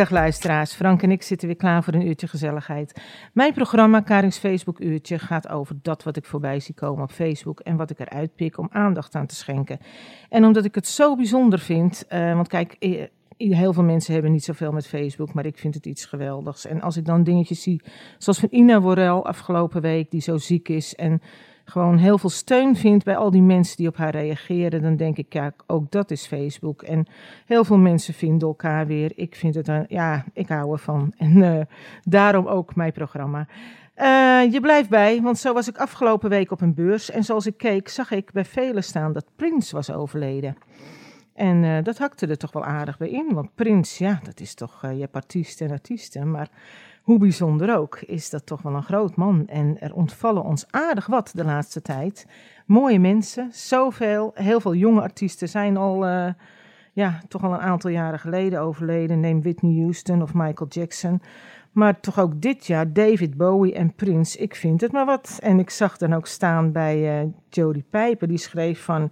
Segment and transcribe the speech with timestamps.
[0.00, 3.02] Goedemiddag luisteraars, Frank en ik zitten weer klaar voor een uurtje gezelligheid.
[3.32, 7.60] Mijn programma Karings Facebook Uurtje gaat over dat wat ik voorbij zie komen op Facebook
[7.60, 9.78] en wat ik eruit pik om aandacht aan te schenken.
[10.28, 13.02] En omdat ik het zo bijzonder vind, eh, want kijk, eh,
[13.36, 16.66] heel veel mensen hebben niet zoveel met Facebook, maar ik vind het iets geweldigs.
[16.66, 17.82] En als ik dan dingetjes zie,
[18.18, 21.20] zoals van Ina Worel afgelopen week, die zo ziek is en
[21.70, 25.16] gewoon heel veel steun vindt bij al die mensen die op haar reageren, dan denk
[25.16, 26.82] ik, ja, ook dat is Facebook.
[26.82, 27.06] En
[27.46, 29.12] heel veel mensen vinden elkaar weer.
[29.14, 31.12] Ik vind het, een, ja, ik hou ervan.
[31.18, 31.66] En eh,
[32.02, 33.46] daarom ook mijn programma.
[33.94, 37.10] Eh, je blijft bij, want zo was ik afgelopen week op een beurs.
[37.10, 40.56] En zoals ik keek, zag ik bij velen staan dat Prins was overleden.
[41.34, 43.34] En eh, dat hakte er toch wel aardig bij in.
[43.34, 46.30] Want Prins, ja, dat is toch, je hebt artiesten en artiesten.
[46.30, 46.48] Maar
[47.02, 49.46] hoe bijzonder ook, is dat toch wel een groot man.
[49.46, 52.26] En er ontvallen ons aardig wat de laatste tijd.
[52.66, 54.30] Mooie mensen, zoveel.
[54.34, 56.32] Heel veel jonge artiesten zijn al, uh,
[56.92, 59.20] ja, toch al een aantal jaren geleden overleden.
[59.20, 61.22] Neem Whitney Houston of Michael Jackson.
[61.72, 64.38] Maar toch ook dit jaar David Bowie en Prince.
[64.38, 65.38] Ik vind het maar wat.
[65.42, 68.28] En ik zag dan ook staan bij uh, Jodie Pijper.
[68.28, 69.10] Die schreef van...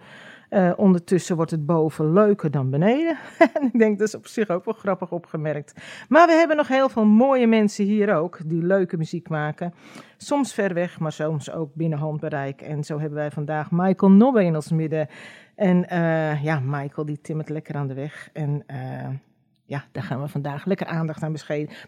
[0.50, 3.18] Uh, ondertussen wordt het boven leuker dan beneden.
[3.54, 5.74] en ik denk dat is op zich ook wel grappig opgemerkt.
[6.08, 9.74] Maar we hebben nog heel veel mooie mensen hier ook die leuke muziek maken.
[10.16, 12.60] Soms ver weg, maar soms ook binnen handbereik.
[12.60, 15.08] En zo hebben wij vandaag Michael Nobbe in ons midden.
[15.54, 18.30] En uh, ja, Michael die timmert lekker aan de weg.
[18.32, 19.08] En uh,
[19.64, 21.32] ja, daar gaan we vandaag lekker aandacht aan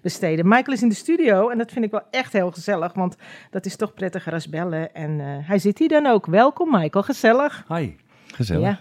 [0.03, 0.49] besteden.
[0.49, 3.17] Michael is in de studio en dat vind ik wel echt heel gezellig, want
[3.51, 4.95] dat is toch prettiger als bellen.
[4.95, 6.27] En hij zit hier dan ook.
[6.27, 7.65] Welkom Michael, gezellig.
[7.69, 7.97] Hi.
[8.35, 8.63] Gezellig.
[8.63, 8.81] Ja.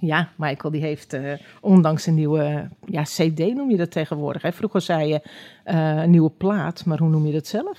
[0.00, 4.42] Ja, Michael die heeft uh, ondanks een nieuwe ja, CD noem je dat tegenwoordig.
[4.42, 4.52] Hè?
[4.52, 5.20] Vroeger zei je
[5.66, 7.78] uh, een nieuwe plaat, maar hoe noem je dat zelf?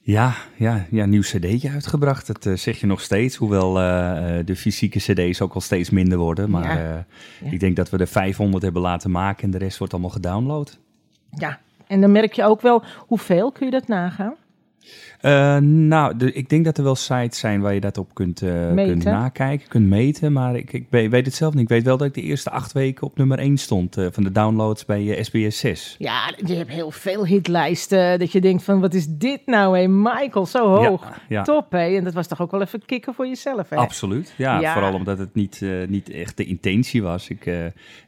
[0.00, 2.26] Ja, ja, ja nieuw cd'tje uitgebracht.
[2.26, 3.72] Dat uh, zeg je nog steeds, hoewel
[4.44, 6.50] de fysieke cd's ook al steeds minder worden.
[6.50, 7.06] Maar ja.
[7.44, 7.50] Ja.
[7.50, 10.78] ik denk dat we er 500 hebben laten maken en de rest wordt allemaal gedownload.
[11.30, 14.34] Ja, en dan merk je ook wel hoeveel, kun je dat nagaan?
[15.24, 18.42] Uh, nou, de, ik denk dat er wel sites zijn waar je dat op kunt,
[18.42, 20.32] uh, kunt nakijken, kunt meten.
[20.32, 21.62] Maar ik, ik weet het zelf niet.
[21.62, 24.22] Ik weet wel dat ik de eerste acht weken op nummer 1 stond uh, van
[24.22, 25.96] de downloads bij SBS 6.
[25.98, 28.18] Ja, je hebt heel veel hitlijsten.
[28.18, 29.88] Dat je denkt van, wat is dit nou, hé?
[29.88, 31.02] Michael, zo hoog.
[31.02, 31.42] Ja, ja.
[31.42, 31.96] Top, hé?
[31.96, 33.76] En dat was toch ook wel even kicken voor jezelf, hè?
[33.76, 34.60] Absoluut, ja.
[34.60, 34.72] ja.
[34.72, 37.28] Vooral omdat het niet, niet echt de intentie was.
[37.28, 37.50] Ik,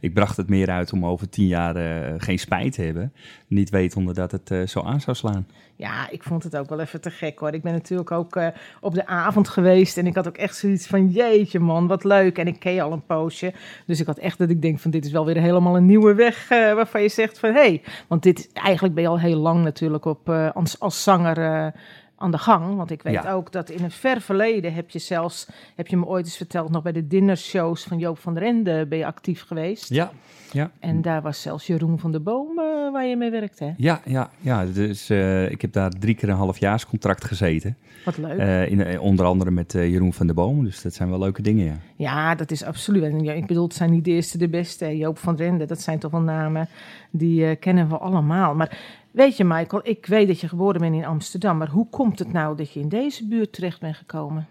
[0.01, 1.75] ik bracht het meer uit om over tien jaar
[2.21, 3.13] geen spijt te hebben.
[3.47, 5.47] Niet wetende dat het zo aan zou slaan.
[5.77, 7.53] Ja, ik vond het ook wel even gek hoor.
[7.53, 8.47] Ik ben natuurlijk ook uh,
[8.81, 12.39] op de avond geweest en ik had ook echt zoiets van jeetje man, wat leuk.
[12.39, 13.53] En ik ken al een poosje.
[13.87, 16.15] Dus ik had echt dat ik denk van dit is wel weer helemaal een nieuwe
[16.15, 17.61] weg uh, waarvan je zegt van hé.
[17.61, 21.73] Hey, want dit, eigenlijk ben je al heel lang natuurlijk op, uh, als, als zanger
[22.17, 22.77] aan de gang.
[22.77, 23.33] Want ik weet ja.
[23.33, 26.71] ook dat in een ver verleden heb je zelfs, heb je me ooit eens verteld,
[26.71, 29.89] nog bij de dinnershows van Joop van der Ende ben je actief geweest.
[29.89, 30.11] Ja,
[30.53, 30.71] ja.
[30.81, 33.65] En daar was zelfs Jeroen van der Boom uh, waar je mee werkte.
[33.65, 33.73] Hè?
[33.77, 34.65] Ja, ja, ja.
[34.65, 37.77] Dus uh, ik heb daar drie keer een halfjaarscontract gezeten.
[38.05, 38.39] Wat leuk.
[38.39, 40.65] Uh, in, onder andere met Jeroen van der Boom.
[40.65, 41.77] Dus dat zijn wel leuke dingen, ja.
[41.97, 43.03] Ja, dat is absoluut.
[43.03, 44.97] En, ja, ik bedoel, het zijn niet de eerste, de beste.
[44.97, 46.69] Joop van der Ende, dat zijn toch wel namen
[47.11, 48.55] die kennen we allemaal.
[48.55, 48.79] Maar
[49.17, 52.33] Weet je, Michael, ik weet dat je geboren bent in Amsterdam, maar hoe komt het
[52.33, 54.47] nou dat je in deze buurt terecht bent gekomen?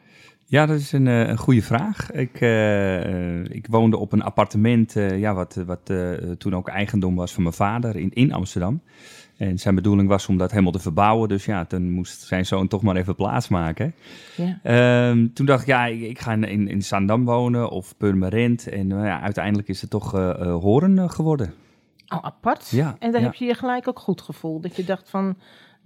[0.46, 2.12] Ja, dat is een, een goede vraag.
[2.12, 7.16] Ik, uh, ik woonde op een appartement, uh, ja, wat, wat uh, toen ook eigendom
[7.16, 8.82] was van mijn vader in, in Amsterdam.
[9.38, 11.30] En zijn bedoeling was om dat helemaal te verbouwen.
[11.30, 13.94] Dus ja, toen moest zijn zoon toch maar even plaatsmaken.
[14.36, 15.10] Ja.
[15.10, 18.68] Um, toen dacht ik, ja, ik, ik ga in, in Zandam wonen of Purmerend.
[18.68, 20.12] En ja, uiteindelijk is het toch
[20.62, 21.54] Horen geworden.
[22.16, 22.70] Oh, apart.
[22.70, 23.28] Ja, en daar ja.
[23.28, 24.60] heb je je gelijk ook goed gevoel.
[24.62, 25.36] Dat je dacht van,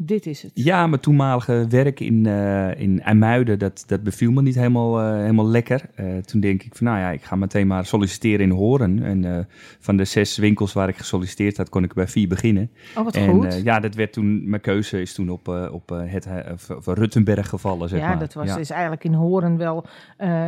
[0.01, 0.51] dit is het.
[0.53, 5.19] Ja, mijn toenmalige werk in, uh, in IJmuiden, dat, dat beviel me niet helemaal, uh,
[5.19, 5.81] helemaal lekker.
[5.99, 9.03] Uh, toen denk ik van, nou ja, ik ga meteen maar solliciteren in Horen.
[9.03, 9.47] En
[9.79, 12.71] van de zes winkels waar ik gesolliciteerd had, kon ik bij vier beginnen.
[12.97, 13.61] Oh, wat en, goed.
[13.63, 16.27] ja, dat werd toen, mijn keuze is toen op, op het
[16.75, 18.19] of Ruttenberg gevallen, zeg ja, maar.
[18.19, 19.85] Dat was, is eigenlijk in Horen wel,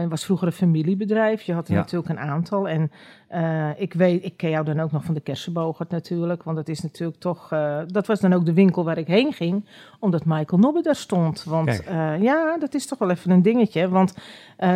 [0.10, 1.42] was vroeger een familiebedrijf.
[1.42, 1.80] Je had er Ja.
[1.80, 2.70] natuurlijk een aantal.
[2.70, 2.92] En
[3.34, 6.44] uh, ik weet, ik ken jou dan ook nog van de Kersenbogert natuurlijk.
[6.44, 9.34] Want dat is natuurlijk toch, uh, dat was dan ook de winkel waar ik heen
[9.34, 9.66] ging.
[10.00, 11.44] Omdat Michael Nobbe daar stond.
[11.44, 13.90] Want uh, ja, dat is toch wel even een dingetje.
[13.90, 14.14] Want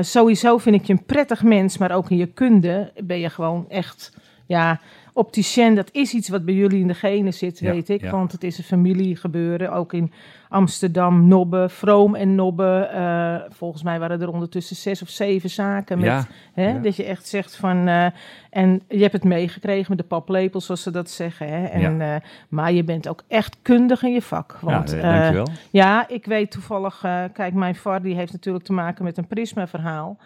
[0.01, 1.77] sowieso vind ik je een prettig mens.
[1.77, 4.13] Maar ook in je kunde ben je gewoon echt
[4.45, 4.79] ja,
[5.15, 8.01] opticien, dat is iets wat bij jullie in de genen zit, Ja, weet ik.
[8.01, 8.12] ja.
[8.12, 10.12] Want het is een familiegebeuren, ook in
[10.50, 12.89] Amsterdam, Nobbe, Vroom en Nobbe.
[12.94, 17.03] Eh, volgens mij waren er ondertussen zes of zeven zaken met, Ja, hè, dat je
[17.03, 17.88] echt zegt van...
[17.88, 18.06] eh,
[18.50, 21.50] en je hebt het meegekregen met de paplepels, zoals ze dat zeggen.
[21.50, 21.65] Hè?
[21.65, 22.15] En, eh,
[22.50, 24.57] maar je bent ook echt kundig in je vak.
[24.62, 25.47] Want, ja, dankjewel.
[25.69, 27.00] ja, ik weet toevallig,
[27.33, 30.17] kijk, mijn VAR die heeft natuurlijk te maken met een prisma-verhaal.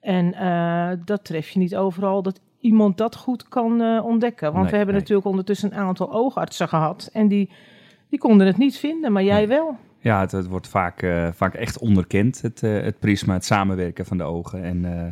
[0.00, 4.52] En eh, dat tref je niet overal, dat iemand dat goed kan eh, ontdekken.
[4.52, 5.02] Want Nee, we hebben nee.
[5.02, 7.10] natuurlijk ondertussen een aantal oogartsen gehad.
[7.12, 7.50] En die,
[8.08, 9.76] die konden het niet vinden, maar jij wel.
[10.00, 14.06] Ja, het, het wordt vaak, eh, vaak echt onderkend, het, eh, het prisma, het samenwerken
[14.06, 14.62] van de ogen.
[14.62, 15.06] En eh,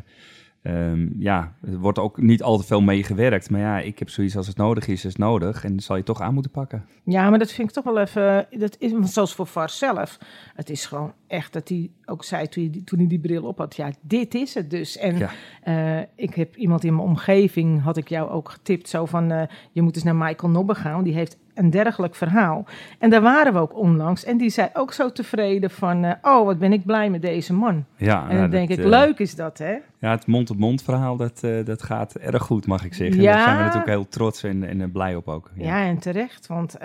[0.73, 3.51] ehm, ja, er wordt ook niet al te veel meegewerkt.
[3.51, 5.65] Maar ja, ik heb zoiets als het nodig is, is het nodig.
[5.65, 6.85] En dat zal je toch aan moeten pakken.
[7.05, 8.47] Ja, maar dat vind ik toch wel even.
[8.51, 10.19] Dat is, zoals voor VAR zelf.
[10.55, 13.45] Het is gewoon echt dat hij ook zei toen hij, die- toen hij die bril
[13.45, 13.77] op had.
[13.77, 14.97] Ja, dit is het dus.
[14.99, 15.31] En Ja.
[15.63, 18.89] eh, ik heb iemand in mijn omgeving, had ik jou ook getipt.
[18.89, 19.43] Zo van: eh,
[19.73, 21.05] je moet eens naar Michael Nobbe gaan.
[21.05, 22.65] Die heeft een dergelijk verhaal.
[22.99, 24.25] En daar waren we ook onlangs.
[24.25, 27.53] En die zei ook zo tevreden van: eh, oh, wat ben ik blij met deze
[27.53, 27.85] man.
[27.97, 29.77] Ja, en nou, denk dat, ik: leuk is dat, hè?
[30.01, 33.21] Ja, het mond-op-mond verhaal, dat, dat gaat erg goed, mag ik zeggen.
[33.23, 33.33] Ja.
[33.33, 35.51] Daar zijn we natuurlijk heel trots en, en blij op ook.
[35.55, 36.47] Ja, en terecht.
[36.47, 36.77] Want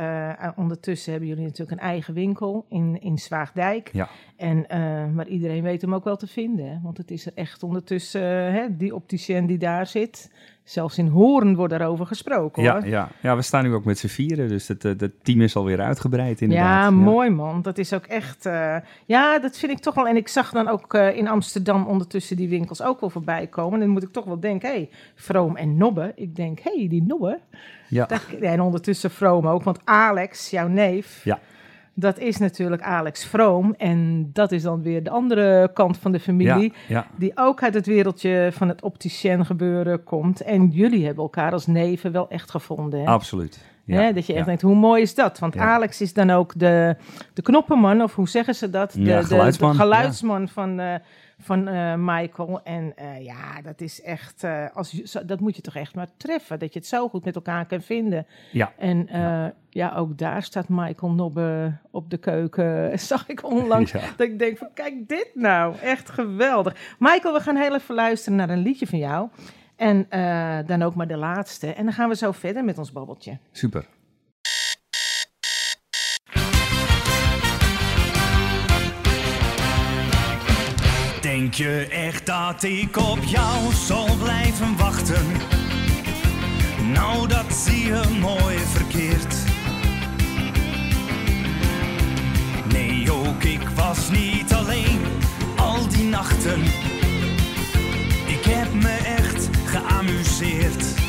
[0.55, 3.89] ondertussen hebben jullie natuurlijk een eigen winkel in, in Zwaagdijk.
[3.93, 4.09] Ja.
[4.41, 4.79] En, eh,
[5.13, 6.65] maar iedereen weet hem ook wel te vinden.
[6.65, 6.77] Hè?
[6.83, 10.31] Want het is er echt ondertussen, eh, hè, die opticien die daar zit.
[10.63, 12.88] Zelfs in Hoorn wordt daarover gesproken Ja, hoor.
[12.88, 13.09] ja.
[13.21, 15.81] ja, we staan nu ook met z'n vieren, dus het, eh, het team is alweer
[15.81, 16.83] uitgebreid inderdaad.
[16.83, 17.61] Ja, mooi man.
[17.61, 18.49] Dat is ook echt.
[19.05, 20.07] ja, dat vind ik toch wel.
[20.07, 23.73] En ik zag dan ook in Amsterdam ondertussen die winkels ook wel voorbij komen.
[23.73, 26.11] En dan moet ik toch wel denken: hé, hey, Vroom en Nobbe.
[26.15, 27.39] Ik denk: hé, hey, die Nobbe.
[27.88, 28.07] Ja,
[28.41, 29.63] En ondertussen Vroom ook.
[29.63, 31.21] Want Alex, jouw neef.
[31.23, 31.39] Ja.
[31.93, 33.73] Dat is natuurlijk Alex Vroom.
[33.77, 36.73] En dat is dan weer de andere kant van de familie.
[36.88, 37.07] ja.
[37.17, 40.41] Die ook uit het wereldje van het opticien gebeuren komt.
[40.41, 42.99] En jullie hebben elkaar als neven wel echt gevonden.
[42.99, 43.05] Hè?
[43.05, 43.69] absoluut.
[43.85, 45.39] Ja, Hè, dat je echt denkt, hoe mooi is dat?
[45.39, 45.57] Want.
[45.57, 46.95] Alex is dan ook de,
[47.33, 48.91] de knoppenman, of hoe zeggen ze dat?
[48.91, 50.93] De, de- geluidsman, de geluidsman van, eh,
[51.41, 52.61] van eh, Michael.
[52.63, 56.59] En eh, ja, dat is echt, eh, als, dat moet je toch echt maar treffen.
[56.59, 58.25] Dat je het zo goed met elkaar kan vinden.
[58.51, 58.73] Ja.
[58.77, 59.95] En eh, ja.
[59.95, 62.99] ook daar staat Michael Nobbe op de keuken.
[62.99, 63.91] Zag ik onlangs.
[63.91, 63.99] Ja.
[63.99, 65.75] Dat ik denk van, kijk dit nou.
[65.81, 66.95] Echt geweldig.
[66.99, 69.29] Michael, we gaan heel even luisteren naar een liedje van jou.
[69.75, 70.05] En
[70.65, 71.73] dan ook maar de laatste.
[71.73, 73.38] En dan gaan we zo verder met ons babbeltje.
[73.51, 73.85] Super.
[81.41, 85.25] Denk je echt dat ik op jou zal blijven wachten?
[86.93, 89.35] Nou, dat zie je mooi verkeerd.
[92.71, 95.01] Nee, ook ik was niet alleen
[95.57, 96.61] al die nachten.
[98.25, 101.00] Ik heb me echt geamuseerd.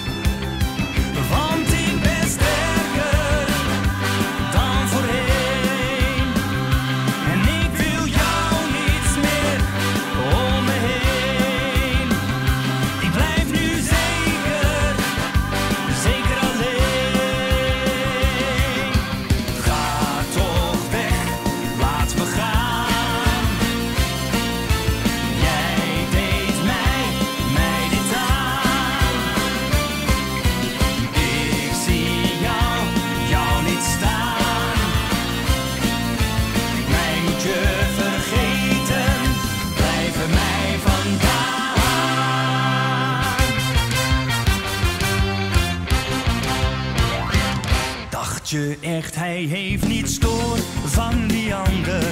[48.53, 52.05] Je echt, hij heeft niets door van die ander?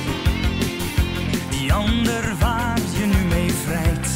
[1.51, 4.09] Die ander waar je nu mee vrijt.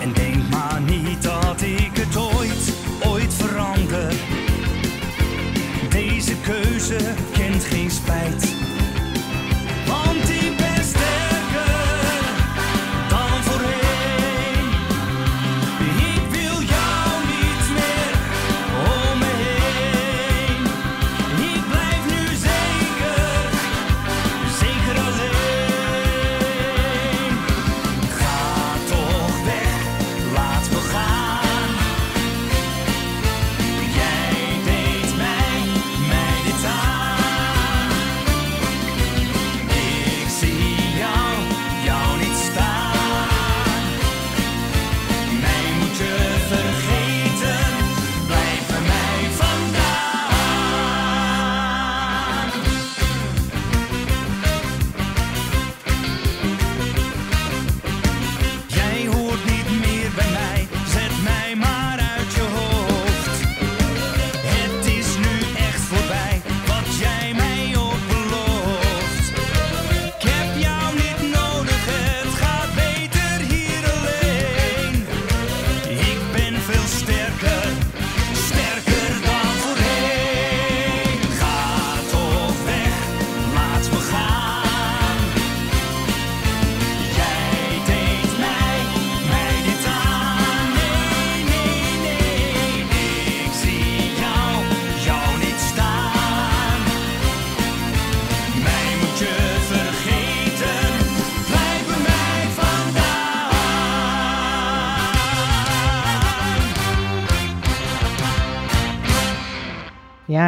[0.00, 2.72] En denk maar niet dat ik het ooit,
[3.06, 4.14] ooit verander.
[5.90, 8.41] Deze keuze kent geen spijt.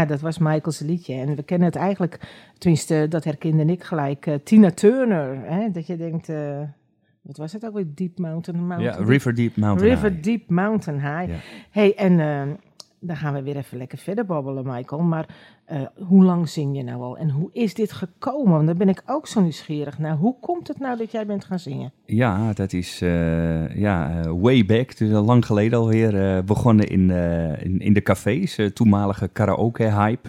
[0.04, 1.14] Ja, dat was Michael's liedje.
[1.14, 2.18] En we kennen het eigenlijk,
[2.58, 5.38] tenminste, dat herkende ik gelijk, eh, Tina Turner.
[5.42, 5.70] Hè?
[5.70, 6.60] Dat je denkt, eh,
[7.22, 7.86] wat was het ook weer?
[7.94, 10.22] Deep Mountain, Ja, Mountain River Deep Mountain River High.
[10.22, 11.30] Deep Mountain High.
[11.30, 11.38] Ja.
[11.70, 12.42] hey, en eh,
[13.06, 15.02] dan gaan we weer even lekker verder babbelen, Michael.
[15.02, 15.26] Maar
[15.64, 17.16] eh, hoe lang zing je nou al?
[17.16, 18.52] En hoe is dit gekomen?
[18.52, 20.16] Want daar ben ik ook zo nieuwsgierig naar.
[20.16, 21.92] Hoe komt het nou dat jij bent gaan zingen?
[22.04, 26.86] Ja, dat is eh, ja, eh, way back, dus al lang geleden alweer, eh begonnen
[26.88, 27.10] in,
[27.60, 30.28] in, in de cafés, toenmalige karaoke-hype.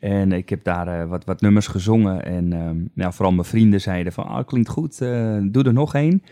[0.00, 4.12] En ik heb daar wat, wat nummers gezongen en ehm, ja, vooral mijn vrienden zeiden
[4.12, 4.98] van, ah, klinkt goed,
[5.52, 6.22] doe er nog één.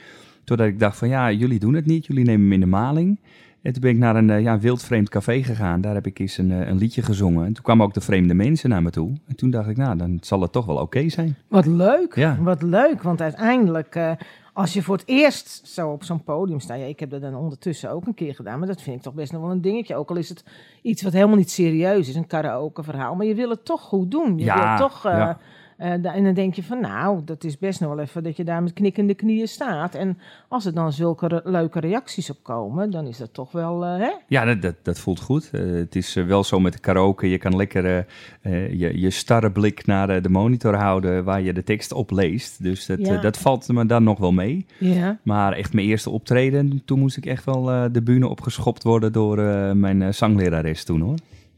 [0.45, 3.19] Totdat ik dacht van, ja, jullie doen het niet, jullie nemen hem in de maling.
[3.65, 6.39] En toen ben ik naar een eh, ja, wildvreemd café gegaan, daar heb ik eens
[6.39, 7.47] een, eh, een liedje gezongen.
[7.47, 9.13] En toen kwamen ook de vreemde mensen naar me toe.
[9.27, 11.37] En toen dacht ik, nou, dan zal het toch wel oké zijn.
[11.49, 12.37] Wat leuk, Ja.
[12.41, 13.03] wat leuk.
[13.03, 14.11] Want uiteindelijk, eh,
[14.53, 16.79] als je voor het eerst zo op zo'n podium staat...
[16.79, 18.59] Ja, ik heb dat dan ondertussen ook een keer gedaan...
[18.59, 19.97] maar dat vind ik toch best nog wel een dingetje.
[19.97, 20.45] Ook al is het
[20.83, 23.15] iets wat helemaal niet serieus is, een karaoke verhaal...
[23.15, 24.39] maar je wil het toch goed doen.
[24.39, 25.03] Je Ja, wil toch...
[25.03, 25.39] ja.
[25.77, 28.45] Eh, en dan denk je van, nou, dat is best nog wel even dat je
[28.45, 29.95] daar met knikkende knieën staat.
[29.95, 33.85] En als er dan zulke re- leuke reacties op komen, dan is dat toch wel,
[33.85, 34.11] eh, hè?
[34.29, 35.49] Ja, dat, dat, dat voelt goed.
[35.53, 37.29] Eh, het is wel zo met de karaoke.
[37.31, 38.07] Je kan lekker
[38.71, 42.63] je, je starre blik naar de monitor houden waar je de tekst op leest.
[42.63, 43.21] Dus dat, Ja.
[43.21, 44.67] dat valt me dan nog wel mee.
[44.79, 45.19] Ja.
[45.23, 49.37] Maar echt mijn eerste optreden, toen moest ik echt wel de bühne opgeschopt worden door
[49.77, 51.15] mijn zanglerares toen hoor.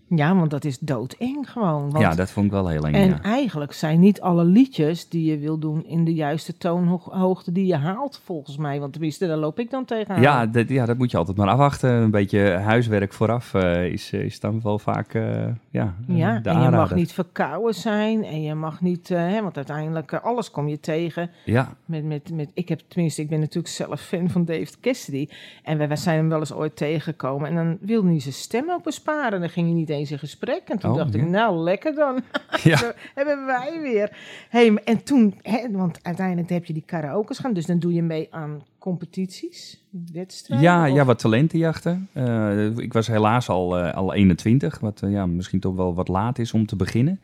[0.08, 1.90] Ja, want dat is doodeng gewoon.
[1.90, 2.94] Want Ja, dat vond ik wel heel eng.
[2.94, 3.22] En ja.
[3.22, 7.76] eigenlijk zijn niet alle liedjes die je wil doen in de juiste toonhoogte die je
[7.76, 8.80] haalt, volgens mij.
[8.80, 10.20] Want tenminste, daar loop ik dan tegenaan.
[10.20, 11.90] Ja, dat, ja, dat moet je altijd maar afwachten.
[11.90, 16.62] Een beetje huiswerk vooraf eh, is, eh, is dan wel vaak eh, ja, Ja, en
[16.62, 20.80] je mag niet verkouden zijn en je mag niet, hè, want uiteindelijk alles kom je
[20.80, 21.30] tegen.
[21.44, 25.28] Ja, Met, met, met, ik heb tenminste, ik ben natuurlijk zelf fan van David Cassidy.
[25.62, 27.48] En wij zijn hem wel eens ooit tegengekomen.
[27.48, 29.40] En dan wilde hij zijn stem ook besparen.
[29.40, 30.62] Dan ging hij niet eens in gesprek.
[30.66, 31.20] En toen Oh, dacht ja.
[31.20, 32.20] ik, nou lekker dan.
[32.62, 32.76] ja.
[32.76, 34.16] Zo hebben wij weer.
[34.48, 37.52] Hey, en toen, hè, want uiteindelijk heb je die karaoke's gaan.
[37.52, 40.66] Dus dan doe je mee aan competities, wedstrijden.
[40.66, 42.08] Ja, of- ja, wat talentenjachten.
[42.12, 46.08] Eh, ik was helaas al, eh, al 21, wat eh, ja, misschien toch wel wat
[46.08, 47.20] laat is om te beginnen.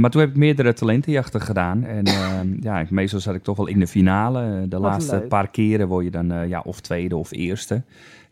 [0.00, 1.84] Maar toen heb ik meerdere talentenjachten gedaan.
[1.84, 2.04] En
[2.60, 4.68] ja, ik, meestal zat ik toch wel in de finale.
[4.68, 5.28] De laatste leuk.
[5.28, 7.82] paar keren word je dan ja, of tweede of eerste.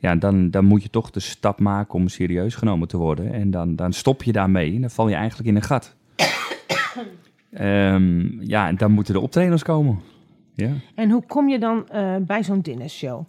[0.02, 3.32] Ja, dan, dan moet je toch de stap maken om serieus genomen te worden.
[3.32, 5.96] En dan, dan stop je daarmee en dan val je eigenlijk in een gat.
[7.52, 10.00] Ehm, ja, en dan moeten de optredens komen.
[10.54, 10.70] Ja.
[10.94, 13.24] En hoe kom je dan eh, bij zo'n dinnershow?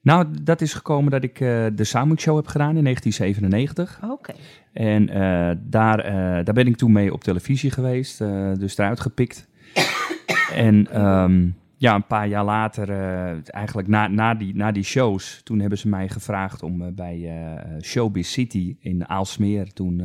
[0.00, 4.10] Nou, dat is gekomen dat ik eh, de Samuk Show heb gedaan in 1997.
[4.10, 4.34] Oké.
[4.72, 6.02] En eh, daar,
[6.44, 8.18] daar ben ik toen mee op televisie geweest,
[8.58, 9.48] dus eruit gepikt.
[10.52, 11.48] en ehm,
[11.78, 15.78] ja, een paar jaar later, eh, eigenlijk na, na, die, na die shows, toen hebben
[15.78, 20.02] ze mij gevraagd om eh, bij eh, Showbiz City in Aalsmeer toen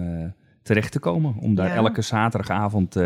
[0.61, 1.35] terecht te komen.
[1.39, 1.75] Om daar Ja.
[1.75, 2.97] elke zaterdagavond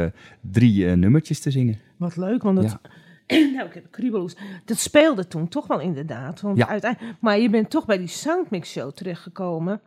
[0.42, 1.80] drie nummertjes te zingen.
[1.98, 2.80] Wat leuk, want dat...
[3.56, 4.38] nou, ik heb kriebelhoes.
[4.66, 6.42] Dat speelde toen toch wel inderdaad.
[6.42, 6.68] Want Ja.
[6.68, 9.82] uiteindelijk, maar je bent toch bij die Soundmix Show terechtgekomen.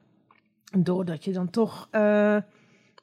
[0.78, 1.88] Doordat je dan toch...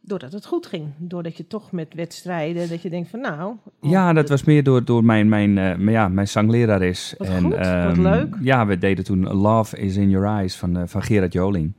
[0.07, 0.85] doordat het goed ging.
[0.97, 2.69] Doordat je toch met wedstrijden...
[2.69, 3.55] Dat je denkt van nou...
[3.81, 7.15] Ja, dat was meer door, door mijn, mijn, mijn- ja, mijn zanglerares.
[7.17, 8.35] Wat en, goed, wat ehm, leuk.
[8.41, 11.73] Ja, we deden toen Love is in Your Eyes van, eh, van Gerard Joling.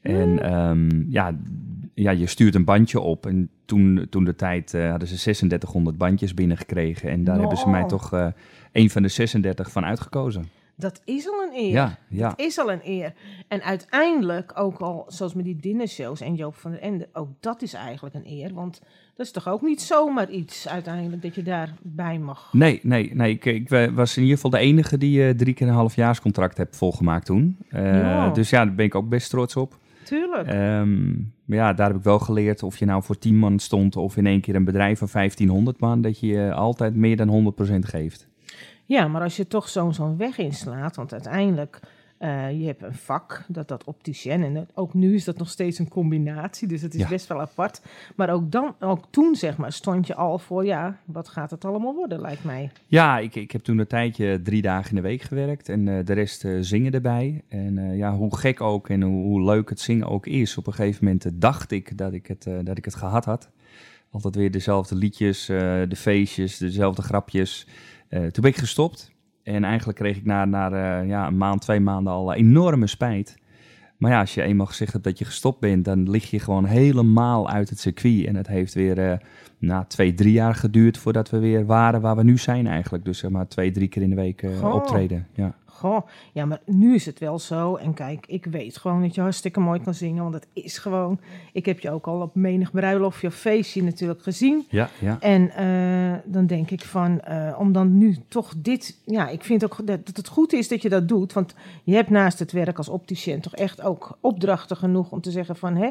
[0.00, 0.38] En Mm.
[0.38, 1.36] ehm, ja,
[1.94, 3.26] ja, je stuurt een bandje op.
[3.26, 7.10] En toen, toen de tijd eh, hadden ze 3600 bandjes binnengekregen.
[7.10, 8.12] En daar hebben ze mij toch
[8.72, 10.48] een van de 36 van uitgekozen.
[10.82, 11.70] Dat is al een eer.
[11.72, 12.32] Ja, ja.
[12.36, 13.12] is al een eer.
[13.48, 17.62] En uiteindelijk ook al, zoals met die dinnershows en Joop van der Ende, ook dat
[17.62, 18.54] is eigenlijk een eer.
[18.54, 18.80] Want
[19.16, 22.48] dat is toch ook niet zomaar iets uiteindelijk dat je daarbij mag.
[22.52, 23.32] Nee, nee, nee.
[23.32, 26.56] Ik, ik wa- was in ieder geval de enige die eh, drie keer een halfjaarscontract
[26.56, 27.56] heb volgemaakt toen.
[27.68, 28.30] Eh, Ja.
[28.30, 29.78] Dus ja, daar ben ik ook best trots op.
[30.04, 30.48] Tuurlijk.
[30.48, 31.10] Ehm,
[31.44, 34.16] maar ja, daar heb ik wel geleerd of je nou voor 10 man stond of
[34.16, 38.28] in één keer een bedrijf van 1500 man, dat je altijd meer dan 100% geeft.
[38.86, 41.80] Ja, maar als je toch zo'n zo'n weg inslaat, want uiteindelijk,
[42.18, 45.78] eh je hebt een vak, dat dat opticien, en ook nu is dat nog steeds
[45.78, 47.08] een combinatie, dus het is Ja.
[47.08, 47.82] best wel apart.
[48.16, 51.64] Maar ook, dan, ook toen, zeg maar, stond je al voor, ja, wat gaat het
[51.64, 52.70] allemaal worden, lijkt mij.
[52.86, 56.04] Ja, ik, ik heb toen een tijdje drie dagen in de week gewerkt en eh,
[56.04, 57.42] de rest eh, zingen erbij.
[57.48, 60.56] En ja, hoe gek ook en hoe, hoe leuk het zingen ook is.
[60.56, 63.50] Op een gegeven moment dacht ik dat ik het, dat ik het gehad had.
[64.10, 67.66] Altijd weer dezelfde liedjes, de feestjes, dezelfde grapjes.
[68.12, 71.60] Eh, toen ben ik gestopt en eigenlijk kreeg ik na, na eh, ja, een maand,
[71.60, 73.36] twee maanden al enorme spijt.
[74.02, 76.64] Maar ja, als je eenmaal gezegd hebt dat je gestopt bent, dan lig je gewoon
[76.64, 78.26] helemaal uit het circuit.
[78.26, 79.18] En het heeft weer eh,
[79.58, 83.04] na twee, drie jaar geduurd voordat we weer waren waar we nu zijn eigenlijk.
[83.04, 85.26] Dus zeg maar twee, drie keer in de week eh, optreden.
[85.34, 85.54] Ja.
[85.82, 87.76] Goh, ja, maar nu is het wel zo.
[87.76, 91.20] En kijk, ik weet gewoon dat je hartstikke mooi kan zingen, want het is gewoon...
[91.52, 94.66] Ik heb je ook al op menig bruiloftje of feestje natuurlijk gezien.
[94.68, 95.16] Ja, ja.
[95.20, 98.98] En eh, dan denk ik van, eh, om dan nu toch dit...
[99.04, 101.32] Ja, ik vind ook dat, dat het goed is dat je dat doet.
[101.32, 105.30] Want je hebt naast het werk als opticien toch echt ook opdrachten genoeg om te
[105.30, 105.76] zeggen van...
[105.76, 105.90] Hè,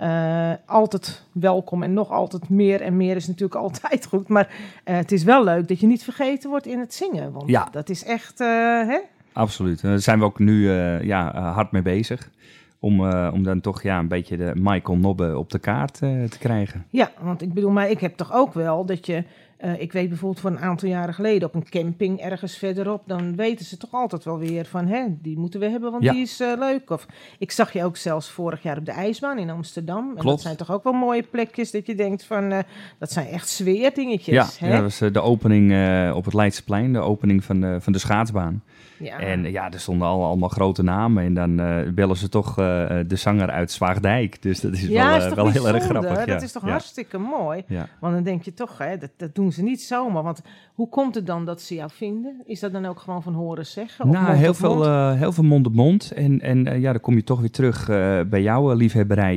[0.00, 4.28] eh, altijd welkom en nog altijd meer en meer is natuurlijk altijd goed.
[4.28, 4.48] Maar
[4.84, 7.32] eh, het is wel leuk dat je niet vergeten wordt in het zingen.
[7.32, 7.68] Want Ja.
[7.70, 8.46] dat is echt, eh,
[8.86, 8.98] hè?
[9.32, 9.82] Absoluut.
[9.82, 10.70] Daar zijn we ook nu
[11.02, 12.30] ja, hard mee bezig.
[12.78, 16.86] Om, om dan toch ja, een beetje de Michael Nobbe op de kaart te krijgen.
[16.90, 19.24] Ja, want ik bedoel, maar ik heb toch ook wel dat je...
[19.60, 23.02] eh, ik weet bijvoorbeeld van een aantal jaren geleden op een camping ergens verderop...
[23.06, 26.12] dan weten ze toch altijd wel weer van, hè, die moeten we hebben, want Ja.
[26.12, 26.90] die is eh, leuk.
[26.90, 27.06] Of
[27.38, 30.12] ik zag je ook zelfs vorig jaar op de ijsbaan in Amsterdam.
[30.16, 32.52] En dat zijn toch ook wel mooie plekjes dat je denkt van...
[32.52, 32.58] eh,
[32.98, 34.68] dat zijn echt sfeerdingetjes, Ja, hè?
[34.74, 35.72] ja, dat was de opening
[36.14, 38.62] op het Leidseplein, de opening van de, van de schaatsbaan.
[38.98, 39.18] Ja.
[39.18, 41.24] En ja, er stonden al, allemaal grote namen.
[41.24, 41.56] En dan
[41.94, 44.42] bellen ze toch de zanger uit Zwaagdijk.
[44.42, 46.18] Dus dat is ja, wel, is wel heel erg grappig.
[46.18, 46.24] Ja.
[46.24, 47.64] Dat is toch hartstikke mooi?
[48.00, 50.22] Want dan denk je toch, hè, dat, dat doen ze niet zomaar.
[50.22, 50.42] Want
[50.74, 52.42] hoe komt het dan dat ze jou vinden?
[52.44, 54.04] Is dat dan ook gewoon van horen zeggen?
[54.04, 54.86] Of Nou, heel veel, mond?
[54.86, 56.10] eh, heel veel mond op mond.
[56.10, 59.36] En, en eh, ja, dan kom je toch weer terug eh, bij jouw liefhebberij,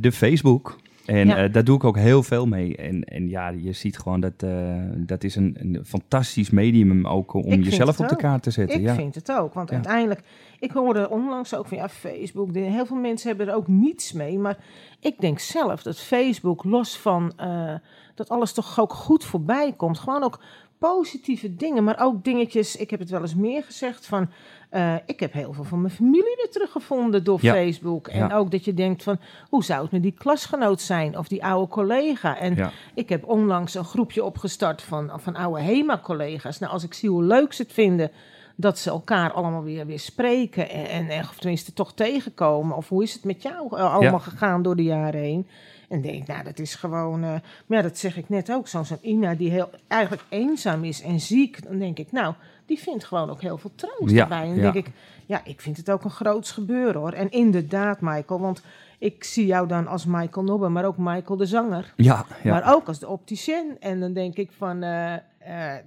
[0.00, 0.76] de Facebook.
[1.06, 1.44] En Ja.
[1.44, 2.76] eh, daar doe ik ook heel veel mee.
[2.76, 7.34] En, en ja, je ziet gewoon dat eh, dat is een, een fantastisch medium ook
[7.34, 8.78] om Ik vind jezelf op de kaart te zetten.
[8.78, 8.94] Ik ja.
[8.94, 9.74] vind het ook, want Ja.
[9.74, 10.20] uiteindelijk...
[10.58, 12.54] Ik hoorde onlangs ook van ja, Facebook.
[12.54, 14.38] Heel veel mensen hebben er ook niets mee.
[14.38, 14.58] Maar
[15.00, 17.74] ik denk zelf dat Facebook, los van eh,
[18.14, 19.98] dat alles toch ook goed voorbij komt.
[19.98, 20.40] Gewoon ook
[20.78, 22.76] positieve dingen, maar ook dingetjes.
[22.76, 24.28] Ik heb het wel eens meer gezegd van.
[24.68, 27.52] Eh, ik heb heel veel van mijn familie weer teruggevonden door Ja.
[27.52, 28.08] Facebook.
[28.08, 28.36] En Ja.
[28.36, 31.18] ook dat je denkt van, hoe zou het met die klasgenoot zijn?
[31.18, 32.38] Of die oude collega?
[32.38, 32.70] En Ja.
[32.94, 36.58] ik heb onlangs een groepje opgestart van, van oude HEMA-collega's.
[36.58, 38.10] Nou, als ik zie hoe leuk ze het vinden
[38.56, 40.70] dat ze elkaar allemaal weer, weer spreken.
[40.70, 42.76] En, en, en- of tenminste toch tegenkomen.
[42.76, 45.46] Of hoe is het met jou eh, allemaal gegaan door de jaren heen?
[45.88, 47.22] En denk nou, dat is gewoon...
[47.22, 47.30] eh,
[47.66, 48.68] maar ja, dat zeg ik net ook.
[48.68, 51.64] Zo'n zo'n Ina die heel, eigenlijk eenzaam is en ziek.
[51.64, 52.34] Dan denk ik, nou,
[52.66, 54.42] die vindt gewoon ook heel veel troost Ja, erbij.
[54.42, 54.70] En dan ja.
[54.72, 54.92] denk ik,
[55.26, 57.12] ja, ik vind het ook een groots gebeuren, hoor.
[57.12, 58.62] En inderdaad, Michael, want...
[58.98, 61.92] Ik zie jou dan als Michael Nobbe, maar ook Michael de zanger.
[61.96, 62.52] Ja, ja.
[62.52, 63.76] Maar ook als de opticien.
[63.80, 65.20] En dan denk ik van, eh, eh,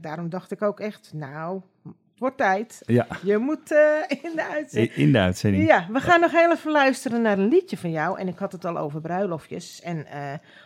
[0.01, 2.81] daarom dacht ik ook echt, nou, het wordt tijd.
[2.85, 3.07] ja.
[3.23, 4.95] Je moet eh, in de uitzending.
[4.95, 5.67] In de uitzending.
[5.67, 8.19] Ja, we gaan nog heel even luisteren naar een liedje van jou.
[8.19, 9.81] En ik had het al over bruiloftjes.
[9.81, 10.05] En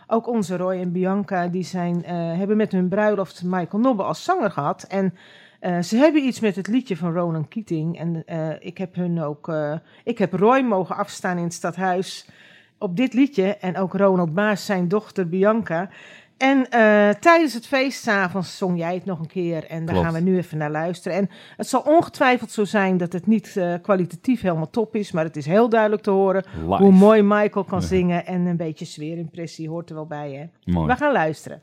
[0.08, 4.52] ook onze Roy en Bianca, die zijn, hebben met hun bruiloft Michael Nobbe als zanger
[4.52, 4.84] gehad.
[4.84, 5.14] En
[5.64, 8.00] eh, ze hebben iets met het liedje van Ronan Keating.
[8.00, 9.74] En eh, ik heb hun ook, eh,
[10.04, 12.28] ik heb Roy mogen afstaan in het stadhuis
[12.78, 13.56] op dit liedje.
[13.58, 15.90] En ook Ronald Baas, zijn dochter Bianca.
[16.38, 19.66] En eh, tijdens het feest 's avonds zong jij het nog een keer.
[19.68, 20.10] En daar Klopt.
[20.12, 21.18] gaan we nu even naar luisteren.
[21.18, 25.12] En het zal ongetwijfeld zo zijn dat het niet eh, kwalitatief helemaal top is.
[25.12, 27.86] Maar het is heel duidelijk te horen hoe mooi Michael kan Ja.
[27.88, 28.26] zingen.
[28.26, 30.72] En een beetje sfeerimpressie hoort er wel bij, hè?
[30.74, 30.88] Mooi.
[30.88, 31.62] We gaan luisteren.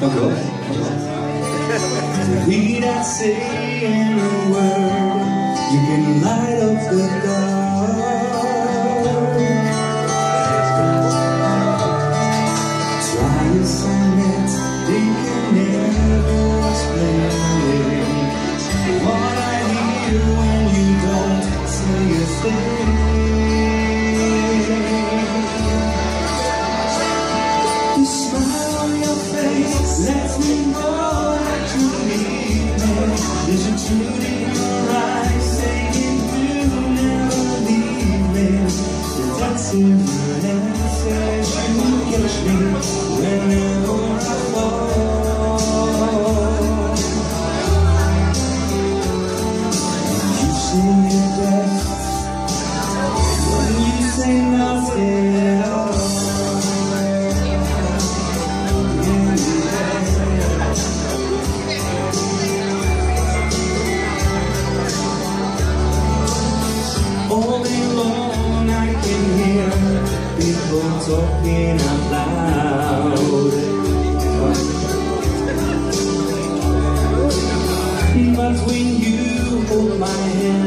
[0.00, 0.32] Dank u wel.
[2.46, 7.71] Need I say in a word, you can light up the dark.
[39.72, 41.48] Serenity, you
[42.10, 42.56] catch me
[43.22, 43.61] when
[78.36, 80.61] But when you hold my hands,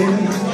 [0.00, 0.47] Amen.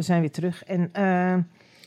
[0.00, 0.64] We zijn weer terug.
[0.64, 1.36] En eh,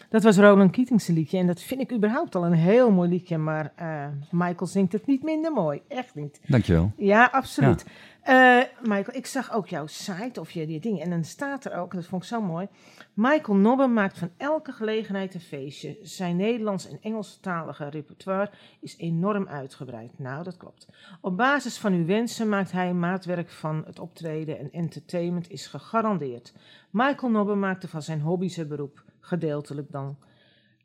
[0.09, 1.37] dat was Roland Keating's liedje.
[1.37, 3.37] En dat vind ik überhaupt al een heel mooi liedje.
[3.37, 5.81] Maar eh, Michael zingt het niet minder mooi.
[5.87, 6.39] Echt niet.
[6.47, 6.91] Dankjewel.
[6.97, 7.85] Ja, absoluut.
[8.23, 11.01] Eh, Michael, ik zag ook jouw site of je die dingen.
[11.01, 12.67] En dan staat er ook, dat vond ik zo mooi.
[13.13, 15.97] Michael Nobbe maakt van elke gelegenheid een feestje.
[16.01, 20.19] Zijn Nederlands- en Engelstalige repertoire is enorm uitgebreid.
[20.19, 20.87] Nou, dat klopt.
[21.21, 26.53] Op basis van uw wensen maakt hij maatwerk van het optreden en entertainment is gegarandeerd.
[26.89, 30.17] Michael Nobbe maakte van zijn hobby zijn beroep, gedeeltelijk dan.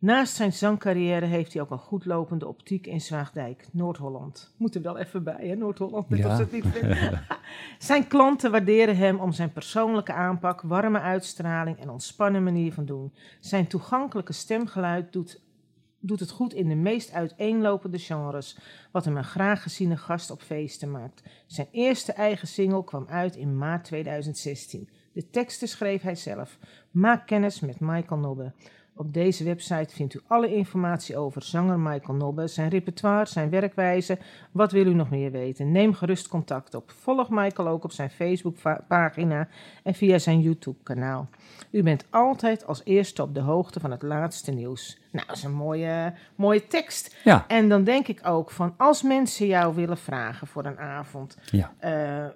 [0.00, 4.54] Naast zijn zangcarrière heeft hij ook een goedlopende optiek in Zwaagdijk, Noord-Holland.
[4.56, 6.38] Moet er wel even bij, hè, Noord-Holland, net Ja.
[6.38, 6.64] het niet.
[7.88, 13.12] Zijn klanten waarderen hem om zijn persoonlijke aanpak, warme uitstraling en ontspannen manier van doen.
[13.40, 15.40] Zijn toegankelijke stemgeluid doet,
[16.00, 18.58] doet het goed in de meest uiteenlopende genres,
[18.92, 21.22] wat hem een graag geziene gast op feesten maakt.
[21.46, 24.88] Zijn eerste eigen single kwam uit in maart 2016.
[25.12, 26.58] De teksten schreef hij zelf.
[26.90, 28.52] Maak kennis met Michael Nobbe.
[28.98, 34.18] Op deze website vindt u alle informatie over zanger Michael Nobbe, zijn repertoire, zijn werkwijze.
[34.52, 35.72] Wat wil u nog meer weten?
[35.72, 36.90] Neem gerust contact op.
[36.90, 39.48] Volg Michael ook op zijn Facebookpagina
[39.82, 41.28] en via zijn YouTube-kanaal.
[41.70, 44.98] U bent altijd als eerste op de hoogte van het laatste nieuws.
[45.10, 47.16] Nou, dat is een mooie, mooie tekst.
[47.24, 51.36] Ja, En dan denk ik ook van, als mensen jou willen vragen voor een avond,
[51.50, 51.72] ja.
[51.78, 52.26] eh,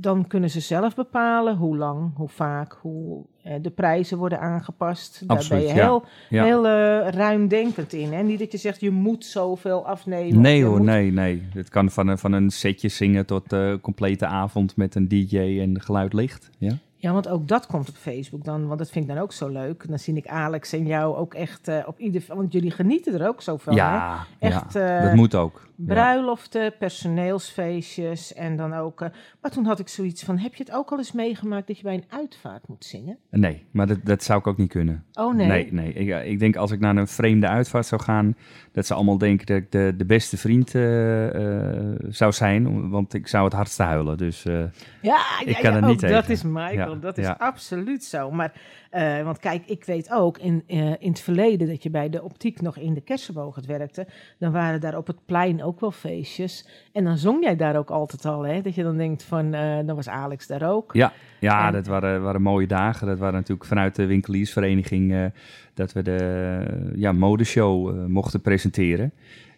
[0.00, 5.22] dan kunnen ze zelf bepalen hoe lang, hoe vaak, hoe eh, de prijzen worden aangepast.
[5.28, 6.44] Daar ben je heel, ja.
[6.44, 8.12] heel eh, ruimdenkend in.
[8.12, 8.22] Hè?
[8.22, 10.40] Niet dat je zegt, je moet zoveel afnemen.
[10.40, 11.42] Nee hoor, moet- nee, nee.
[11.54, 15.38] Het kan van een, van een setje zingen tot een complete avond met een DJ
[15.38, 16.50] en geluid licht.
[16.58, 19.32] Ja, Ja, want ook dat komt op Facebook dan, want dat vind ik dan ook
[19.32, 19.88] zo leuk.
[19.88, 22.24] Dan zie ik Alex en jou ook echt eh, op ieder...
[22.28, 23.78] Want jullie genieten er ook zo van, hè?
[23.80, 25.64] ja, Echt, ja, eh, dat moet ook.
[25.76, 25.84] Ja.
[25.84, 29.00] Bruiloften, personeelsfeestjes en dan ook...
[29.00, 29.08] eh,
[29.40, 31.82] maar toen had ik zoiets van, heb je het ook al eens meegemaakt dat je
[31.82, 33.18] bij een uitvaart moet zingen?
[33.30, 35.04] Nee, maar dat, dat zou ik ook niet kunnen.
[35.12, 35.46] Oh nee.
[35.46, 35.92] Nee, nee.
[35.92, 38.36] Ik, ik denk als ik naar een vreemde uitvaart zou gaan,
[38.72, 43.14] dat ze allemaal denken dat ik de, de beste vriend eh, eh, zou zijn, want
[43.14, 44.18] ik zou het hardste huilen.
[44.18, 44.54] Dus eh,
[45.02, 46.32] Ja, Ik ja, kan ja, er niet ook dat tegen.
[46.32, 48.30] is Michael, Dat is absoluut zo.
[48.30, 48.52] Maar,
[48.90, 52.22] eh, want kijk, ik weet ook in, eh, in het verleden dat je bij de
[52.22, 54.06] optiek nog in de Kersenboog werkte,
[54.38, 56.66] dan waren daar op het plein ook wel feestjes.
[56.92, 58.60] En dan zong jij daar ook altijd al, hè?
[58.60, 60.92] Dat je dan denkt van, eh, dan was Alex daar ook.
[60.92, 63.06] ja, ja En- dat waren, waren mooie dagen.
[63.06, 65.32] Dat waren natuurlijk vanuit de winkeliersvereniging
[65.74, 69.12] dat we de ja, modeshow mochten presenteren.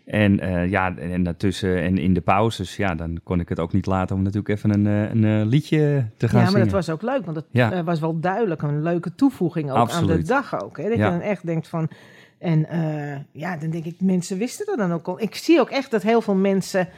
[0.09, 3.73] En eh, ja, en daartussen en in de pauzes, ja, dan kon ik het ook
[3.73, 6.64] niet laten om natuurlijk even een, eh, een eh, liedje te gaan Ja, maar zingen.
[6.66, 7.85] dat was ook leuk, want het Ja.
[7.85, 10.77] was wel duidelijk een leuke toevoeging ook aan de dag ook.
[10.77, 10.88] Hè?
[10.88, 11.05] Dat Ja.
[11.05, 11.88] je dan echt denkt van...
[12.38, 12.66] En
[13.33, 15.21] ja, dan denk ik, mensen wisten dat dan ook al.
[15.21, 16.88] Ik zie ook echt dat heel veel mensen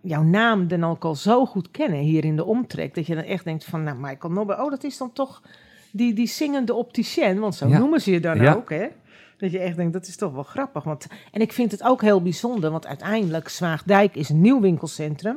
[0.00, 2.94] jouw naam dan ook al zo goed kennen hier in de omtrek.
[2.94, 5.42] Dat je dan echt denkt van, nou, Michael Nobbe, oh, dat is dan toch
[5.90, 7.78] die, die zingende opticien, want zo Ja.
[7.78, 8.52] noemen ze je dan Ja.
[8.54, 8.86] ook, hè?
[9.44, 10.84] Dat je echt denkt, dat is toch wel grappig.
[10.84, 15.36] Want, en ik vind het ook heel bijzonder, want uiteindelijk, Zwaagdijk is een nieuw winkelcentrum.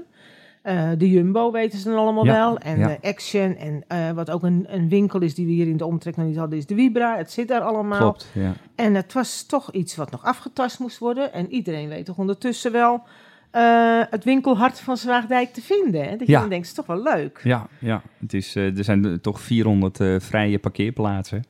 [0.62, 2.58] Eh, de Jumbo weten ze dan allemaal Ja, wel.
[2.58, 2.98] En ja.
[3.02, 3.56] Action.
[3.56, 6.26] En eh, wat ook een, een winkel is die we hier in de omtrek nog
[6.28, 7.18] niet hadden, is de Vibra.
[7.18, 8.00] Het zit daar allemaal.
[8.00, 8.54] Klopt, ja.
[8.76, 11.34] En het was toch iets wat nog afgetast moest worden.
[11.34, 13.04] En iedereen weet toch ondertussen wel
[13.52, 16.04] eh, het winkelhart van Zwaagdijk te vinden.
[16.04, 16.10] Hè?
[16.18, 16.40] Dat je Ja.
[16.40, 17.40] dan denkt, het is toch wel leuk.
[17.44, 18.02] Ja, ja.
[18.20, 21.44] Het is, er zijn toch 400 eh, vrije parkeerplaatsen.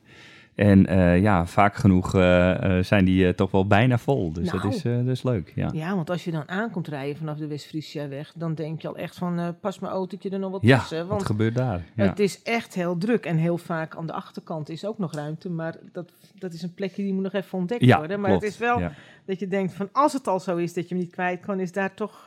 [0.58, 4.32] En eh, ja, vaak genoeg eh, eh, zijn die toch wel bijna vol.
[4.32, 4.74] Dus dat, Nou.
[4.74, 5.70] is, dat is leuk, ja.
[5.72, 9.16] Ja, want als je dan aankomt rijden vanaf de West-Friesia-weg, dan denk je al echt
[9.16, 10.98] van, pas mijn autootje er nog wat Ja, tussen.
[10.98, 11.84] wat Want gebeurt daar?
[11.94, 12.04] Ja.
[12.04, 13.26] het is echt heel druk.
[13.26, 15.50] En heel vaak aan de achterkant is ook nog ruimte.
[15.50, 18.20] Maar dat, dat is een plekje die moet nog even ontdekt ja, worden.
[18.20, 18.44] Maar klopt.
[18.44, 18.82] het is wel
[19.24, 21.60] dat je denkt van, als het al zo is dat je hem niet kwijt kan,
[21.60, 22.22] is daar toch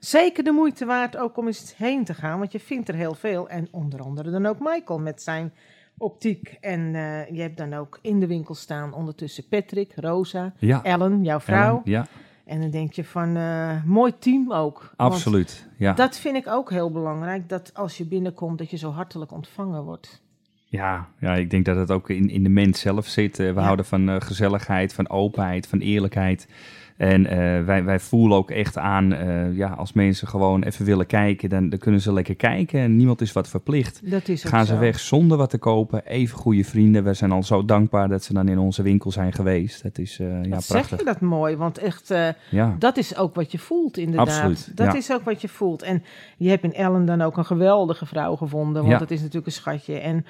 [0.00, 2.38] zeker de moeite waard ook om eens heen te gaan.
[2.38, 3.48] Want je vindt er heel veel.
[3.48, 5.52] En onder andere dan ook Michael met zijn
[5.98, 6.56] optiek.
[6.60, 11.24] En eh, je hebt dan ook in de winkel staan ondertussen Patrick, Rosa, Ja, Ellen,
[11.24, 11.68] jouw vrouw.
[11.68, 12.06] Ellen, ja,
[12.44, 14.92] En dan denk je van, eh, mooi team ook.
[14.96, 15.68] Want absoluut.
[15.76, 15.92] Ja.
[15.92, 19.82] Dat vind ik ook heel belangrijk, dat als je binnenkomt, dat je zo hartelijk ontvangen
[19.84, 20.22] wordt.
[20.68, 23.38] Ja, ja, ik denk dat het ook in, in de mens zelf zit.
[23.38, 23.60] Eh, we Ja.
[23.62, 26.48] houden van gezelligheid, van openheid, van eerlijkheid.
[26.96, 31.06] En eh, wij, wij voelen ook echt aan, eh, ja, als mensen gewoon even willen
[31.06, 34.10] kijken, dan, dan kunnen ze lekker kijken en niemand is wat verplicht.
[34.10, 34.78] Dat is Gaan ze zo.
[34.80, 37.04] weg zonder wat te kopen, even goede vrienden.
[37.04, 39.82] We zijn al zo dankbaar dat ze dan in onze winkel zijn geweest.
[39.82, 40.98] Het is eh, ja, Wat zeg prachtig.
[40.98, 42.14] je dat mooi, want echt,
[42.50, 44.28] Ja, dat is ook wat je voelt inderdaad.
[44.28, 44.94] Absoluut, Dat ja.
[44.98, 45.82] is ook wat je voelt.
[45.82, 46.02] En
[46.36, 48.98] je hebt in Ellen dan ook een geweldige vrouw gevonden, want Ja.
[48.98, 49.98] dat is natuurlijk een schatje.
[49.98, 50.26] En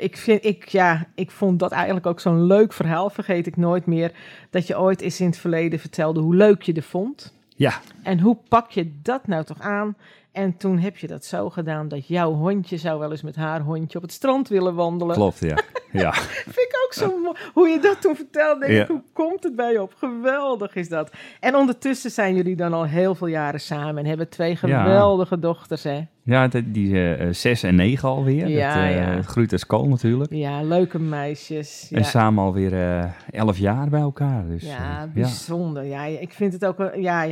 [0.00, 3.86] ik, vind, ik, ja, ik vond dat eigenlijk ook zo'n leuk verhaal, vergeet ik nooit
[3.86, 4.12] meer,
[4.50, 7.32] dat je ooit eens in het verleden vertelde hoe leuk je er vond.
[7.56, 9.96] ja, En hoe pak je dat nou toch aan?
[10.34, 13.60] En toen heb je dat zo gedaan dat jouw hondje zou wel eens met haar
[13.60, 15.14] hondje op het strand willen wandelen.
[15.14, 15.58] klopt, ja.
[15.92, 16.12] ja.
[16.54, 17.36] Vind ik ook zo mooi.
[17.52, 18.94] Hoe je dat toen vertelde, denk ik, Ja.
[18.94, 19.94] hoe komt het bij je op?
[19.96, 21.10] Geweldig is dat.
[21.40, 25.82] En ondertussen zijn jullie dan al heel veel jaren samen en hebben twee geweldige dochters,
[25.82, 26.00] hè?
[26.26, 28.48] Ja, die, die eh, zes en negen alweer.
[28.48, 29.22] Ja, dat, eh, ja.
[29.22, 30.32] Groeit als kool natuurlijk.
[30.32, 31.86] Ja, leuke meisjes.
[31.90, 34.46] Ja, En samen alweer eh elf jaar bij elkaar.
[34.48, 35.84] Dus, ja eh, bijzonder.
[35.84, 36.04] Ja.
[36.04, 37.26] ik vind het ook ja,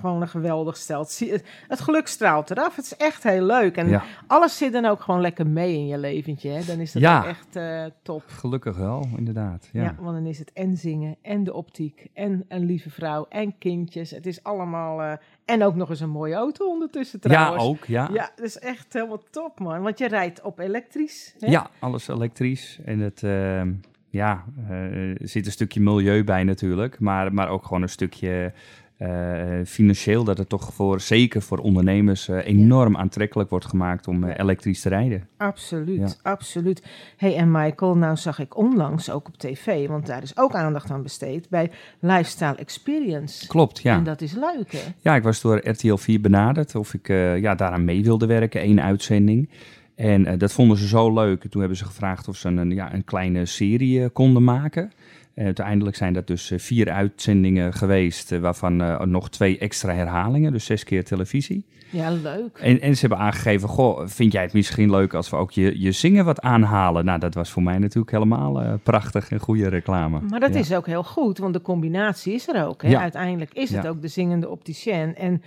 [0.00, 1.00] gewoon een geweldig stel.
[1.00, 2.76] Het, het, het geluk straalt eraf.
[2.76, 3.76] Het is echt heel leuk.
[3.76, 4.02] En Ja.
[4.26, 6.50] alles zit dan ook gewoon lekker mee in je leventje.
[6.50, 6.64] Hè?
[6.64, 7.26] Dan is dat Ja.
[7.26, 8.22] echt eh, top.
[8.26, 9.68] Gelukkig wel, inderdaad.
[9.72, 9.82] Ja.
[9.82, 9.94] Ja.
[10.00, 14.10] want dan is het en zingen en de optiek en een lieve vrouw en kindjes.
[14.10, 15.02] Het is allemaal...
[15.02, 15.12] eh,
[15.44, 17.64] en ook nog eens een mooie auto ondertussen Ja, trouwens.
[17.64, 17.84] ook.
[17.84, 18.08] Ja.
[18.12, 19.82] Ja, dat is echt helemaal top, man.
[19.82, 21.34] Want je rijdt op elektrisch.
[21.38, 21.50] Hè?
[21.50, 22.78] Ja, alles elektrisch.
[22.84, 23.72] En het, ehm,
[24.10, 27.00] ja, eh, er zit een stukje milieu bij natuurlijk.
[27.00, 28.52] Maar, maar ook gewoon een stukje
[28.96, 30.24] eh, financieel.
[30.24, 34.80] Dat het toch voor, zeker voor ondernemers, eh, enorm aantrekkelijk wordt gemaakt om eh, elektrisch
[34.80, 35.28] te rijden.
[35.36, 36.82] Absoluut, absoluut.
[37.16, 40.90] hey, en Michael, nou zag ik onlangs ook op tv, want daar is ook aandacht
[40.90, 43.46] aan besteed, bij Lifestyle Experience.
[43.46, 43.96] Klopt, ja.
[43.96, 44.92] En dat is leuk, hè?
[45.00, 48.60] Ja, ik was door RTL 4 benaderd of ik eh, ja, daaraan mee wilde werken,
[48.60, 49.50] één uitzending.
[49.94, 51.44] En eh, dat vonden ze zo leuk.
[51.50, 54.92] Toen hebben ze gevraagd of ze een, ja, een kleine serie eh, konden maken.
[55.36, 58.76] Eh, uiteindelijk zijn dat dus eh, vier uitzendingen geweest, eh, waarvan
[59.10, 61.64] nog twee extra herhalingen, dus zes keer televisie.
[61.90, 62.58] Ja, leuk.
[62.58, 65.80] En, en ze hebben aangegeven, goh, vind jij het misschien leuk als we ook je,
[65.80, 67.04] je zingen wat aanhalen?
[67.04, 70.20] Nou, dat was voor mij natuurlijk helemaal prachtig en goede reclame.
[70.20, 70.58] Maar dat Ja.
[70.60, 72.82] is ook heel goed, want de combinatie is er ook.
[72.82, 72.88] Hè?
[72.88, 73.00] Ja.
[73.00, 73.88] Uiteindelijk is het Ja.
[73.88, 75.14] ook de zingende opticien.
[75.16, 75.42] En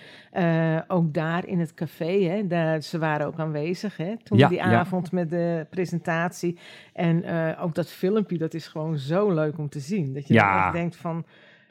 [0.88, 5.12] ook daar in het café, hè, daar, ze waren ook aanwezig hè, toen die avond
[5.12, 6.58] met de presentatie.
[6.94, 7.24] En
[7.60, 10.14] ook dat filmpje, dat is gewoon zo leuk om te zien.
[10.14, 10.64] Dat je Ja.
[10.66, 11.26] echt denkt van,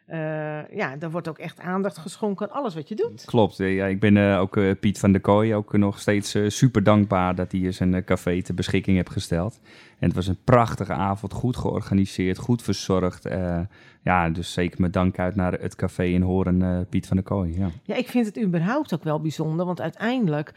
[0.09, 3.25] eh, ja, daar wordt ook echt aandacht geschonken aan alles wat je doet.
[3.25, 6.83] Klopt, ja, ik ben eh, ook eh, Piet van der Kooi ook nog steeds super
[6.83, 9.61] dankbaar dat hij zijn café ter beschikking heeft gesteld.
[9.99, 13.29] En het was een prachtige avond, goed georganiseerd, goed verzorgd.
[14.03, 17.59] ja, dus zeker mijn dank uit naar het café in Horen, Piet van der Kooi.
[17.59, 17.69] Ja.
[17.83, 20.53] Ja, ik vind het überhaupt ook wel bijzonder, want uiteindelijk,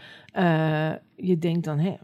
[1.15, 1.95] je denkt dan, hè,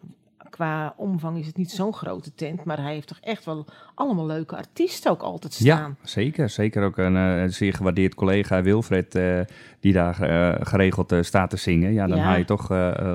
[0.49, 4.25] qua omvang is het niet zo'n grote tent, maar hij heeft toch echt wel allemaal
[4.25, 5.65] leuke artiesten ook altijd staan.
[6.01, 6.49] Ja, zeker.
[6.49, 9.39] Zeker ook een eh, zeer gewaardeerd collega Wilfred, eh,
[9.79, 11.93] die daar eh, geregeld staat te zingen.
[11.93, 12.23] Ja, dan Ja.
[12.23, 12.69] haal je toch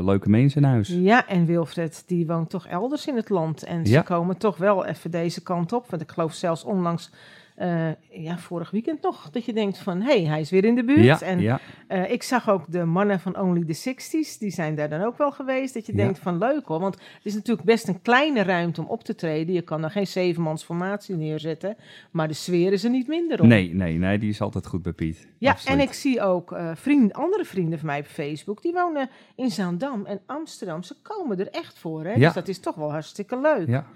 [0.04, 0.88] leuke mensen in huis.
[0.88, 3.62] Ja, en Wilfred, die woont toch elders in het land.
[3.64, 4.00] En ze Ja.
[4.02, 5.90] komen toch wel even deze kant op.
[5.90, 7.10] Want ik geloof zelfs onlangs,
[7.54, 10.74] eh, ja, vorig weekend nog, dat je denkt van, hé, hey, hij is weer in
[10.74, 11.04] de buurt.
[11.04, 14.74] Ja, en ja, eh, ik zag ook de mannen van Only the 60s, die zijn
[14.74, 15.74] daar dan ook wel geweest.
[15.74, 15.98] Dat je Ja.
[16.04, 19.14] denkt van, leuk hoor, want het is natuurlijk best een kleine ruimte om op te
[19.14, 19.54] treden.
[19.54, 21.76] Je kan er geen zevenmans formatie neerzetten,
[22.10, 23.48] maar de sfeer is er niet minder om.
[23.48, 25.26] nee, nee, nee, die is altijd goed bij Piet.
[25.38, 25.78] Ja, Absoluut.
[25.78, 30.04] en ik zie ook vrienden, andere vrienden van mij op Facebook, die wonen in Zaandam
[30.06, 30.82] en Amsterdam.
[30.82, 32.14] Ze komen er echt voor, hè?
[32.18, 33.68] Dus dat is toch wel hartstikke leuk.
[33.68, 33.86] Ja.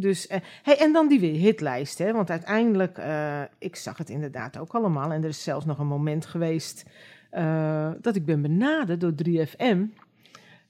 [0.00, 2.12] Dus, eh, hey, en dan die weer hitlijst, hè?
[2.12, 5.12] Want uiteindelijk, eh, ik zag het inderdaad ook allemaal.
[5.12, 6.84] En er is zelfs nog een moment geweest
[7.30, 9.82] eh, dat ik ben benaderd door 3FM.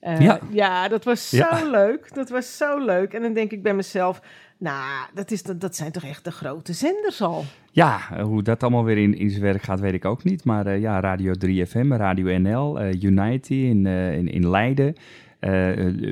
[0.01, 0.39] Eh, Ja.
[0.51, 2.15] ja, dat was zo leuk.
[2.15, 3.13] Dat was zo leuk.
[3.13, 4.23] En dan denk ik bij mezelf,
[4.59, 7.45] nou, dat, is, dat, dat zijn toch echt de grote zenders al.
[7.73, 10.45] Ja, hoe dat allemaal weer in, in zijn werk gaat, weet ik ook niet.
[10.45, 14.95] Maar ja, Radio 3FM, Radio NL, Unity in, in, in Leiden.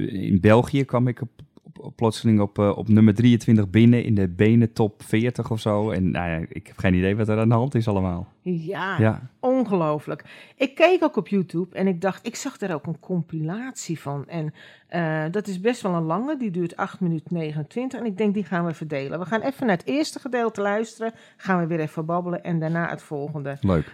[0.09, 1.31] In België kwam ik op,
[1.81, 5.91] op, plotseling op, eh, op nummer 23 binnen in de benen top 40 of zo.
[5.91, 8.27] En nou ja, ik heb geen idee wat er aan de hand is allemaal.
[8.43, 10.25] Ja, Ja, ongelooflijk.
[10.57, 14.29] Ik keek ook op YouTube en ik dacht, ik zag daar ook een compilatie van.
[14.29, 14.55] En
[14.89, 18.01] eh, dat is best wel een lange, die duurt 8 minuten 29.
[18.01, 19.19] En ik denk, die gaan we verdelen.
[19.19, 22.89] We gaan even naar het eerste gedeelte luisteren, gaan we weer even babbelen en daarna
[22.89, 23.57] het volgende.
[23.61, 23.93] leuk.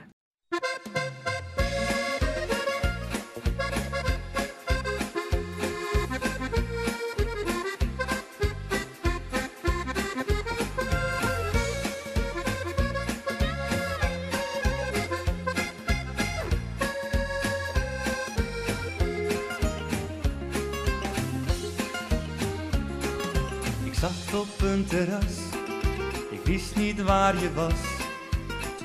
[27.32, 27.72] Je was.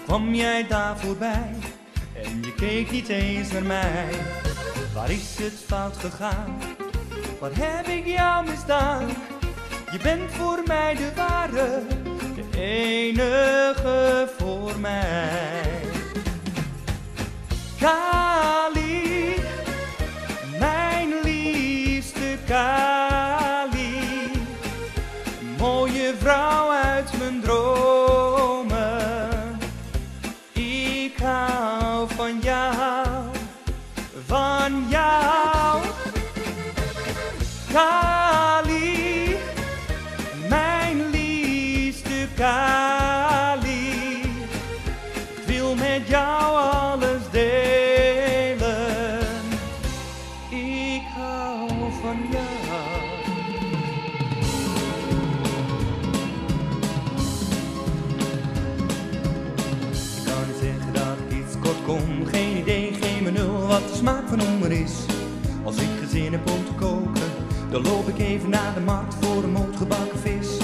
[0.05, 1.55] Kwam jij daar voorbij
[2.23, 4.09] en je keek niet eens naar mij.
[4.93, 6.57] Waar is het fout gegaan?
[7.39, 9.07] Wat heb ik jou misdaan?
[9.91, 11.81] Je bent voor mij de ware,
[12.35, 15.81] de enige voor mij.
[17.79, 19.35] Kali,
[20.59, 24.31] mijn liefste Kali.
[25.57, 26.71] Mooie vrouw
[66.31, 67.31] te koken,
[67.69, 70.57] dan loop ik even naar de markt voor een moot gebakken vis.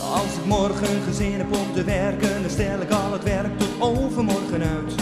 [0.00, 3.68] Als ik morgen gezin heb om te werken, dan stel ik al het werk tot
[3.78, 4.94] overmorgen uit.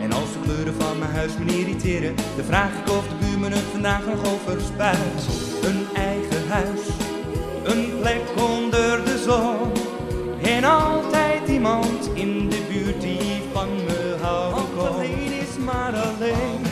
[0.00, 3.50] En als de kleuren van mijn huis me irriteren, dan vraag ik of de buurman
[3.52, 5.28] het vandaag nog overspuit.
[5.62, 6.80] Een eigen huis,
[7.64, 9.72] een plek onder de zon.
[10.42, 14.88] En altijd iemand in de buurt die van me houden kon.
[14.88, 16.69] alleen is maar alleen.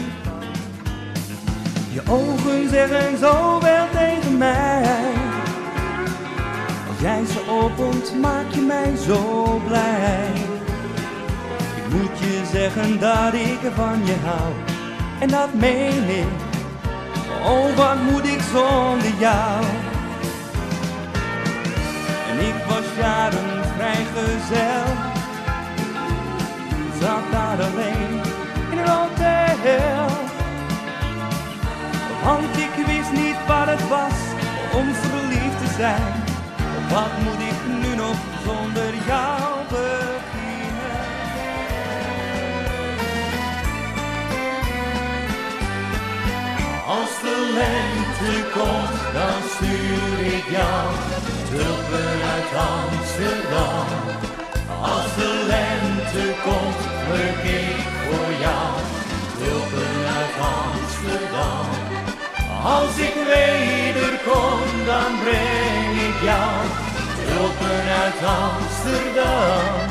[2.11, 4.83] Ogen zeggen zoveel tegen mij.
[6.89, 10.33] Als jij ze opent, maak je mij zo blij.
[11.77, 14.53] Ik moet je zeggen dat ik er van je hou.
[15.21, 16.27] En dat meen ik.
[17.47, 19.65] Oh, wat moet ik zonder jou?
[22.31, 24.95] En ik was jaren vrijgezel.
[27.01, 28.21] Zat daar alleen
[28.71, 30.18] in een hotel.
[32.29, 34.19] Want ik wist niet wat het was
[34.79, 36.13] om verliefd te zijn.
[36.93, 40.99] Wat moet ik nu nog zonder jou beginnen?
[46.87, 50.85] Als de lente komt, dan stuur ik jou
[51.51, 54.48] tulpen uit Amsterdam.
[62.77, 66.55] Als ik wederkom, dan breng ik jou
[67.25, 69.87] tulpen uit Amsterdam.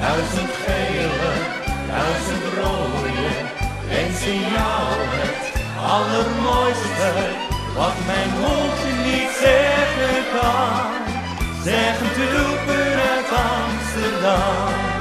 [0.00, 1.32] Duizend gele,
[1.90, 3.30] duizend rode,
[3.88, 4.86] wens in jou
[5.18, 5.44] het
[5.94, 7.12] allermooiste.
[7.76, 10.90] Wat mijn mond niet zeggen kan,
[11.62, 14.99] zeggen tulpen uit Amsterdam.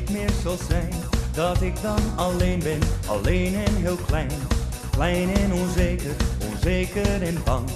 [0.00, 0.92] Meer zal zijn.
[1.34, 4.30] Dat ik dan alleen ben, alleen en heel klein.
[4.90, 6.14] Klein en onzeker,
[6.50, 7.68] onzeker en bang.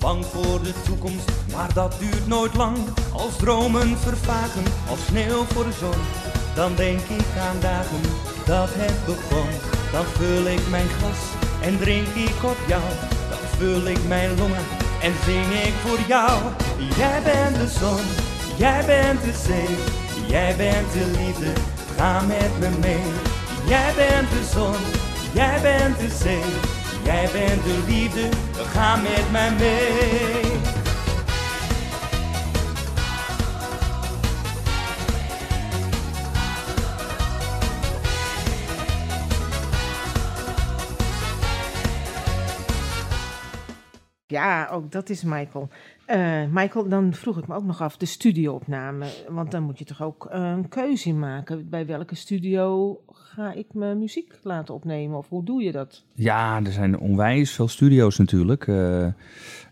[0.00, 2.78] Bang voor de toekomst, maar dat duurt nooit lang.
[3.12, 6.00] Als dromen vervagen, als sneeuw voor de zon.
[6.54, 8.00] Dan denk ik aan dagen
[8.46, 9.48] dat het begon.
[9.92, 11.18] Dan vul ik mijn glas
[11.62, 12.82] En drink ik op jou,
[13.30, 14.64] dan vul ik mijn longen
[15.02, 16.40] en zing ik voor jou.
[16.96, 18.00] Jij bent de zon,
[18.56, 20.01] jij bent de zee,
[20.32, 21.52] jij bent de liefde,
[21.96, 23.12] ga met me mee.
[23.66, 24.74] Jij bent de zon,
[25.32, 26.52] jij bent de zee,
[27.04, 28.28] jij bent de liefde,
[28.72, 30.51] ga met mij mee.
[44.32, 45.68] Ja, ook dat is Michael.
[46.06, 49.06] Eh, Michael, dan vroeg ik me ook nog af, de studioopname.
[49.28, 51.68] Want dan moet je toch ook eh, een keuze in maken.
[51.68, 55.18] Bij welke studio ga ik mijn muziek laten opnemen?
[55.18, 56.04] Of hoe doe je dat?
[56.14, 58.66] Ja, er zijn onwijs veel studio's natuurlijk.
[58.66, 59.04] eh,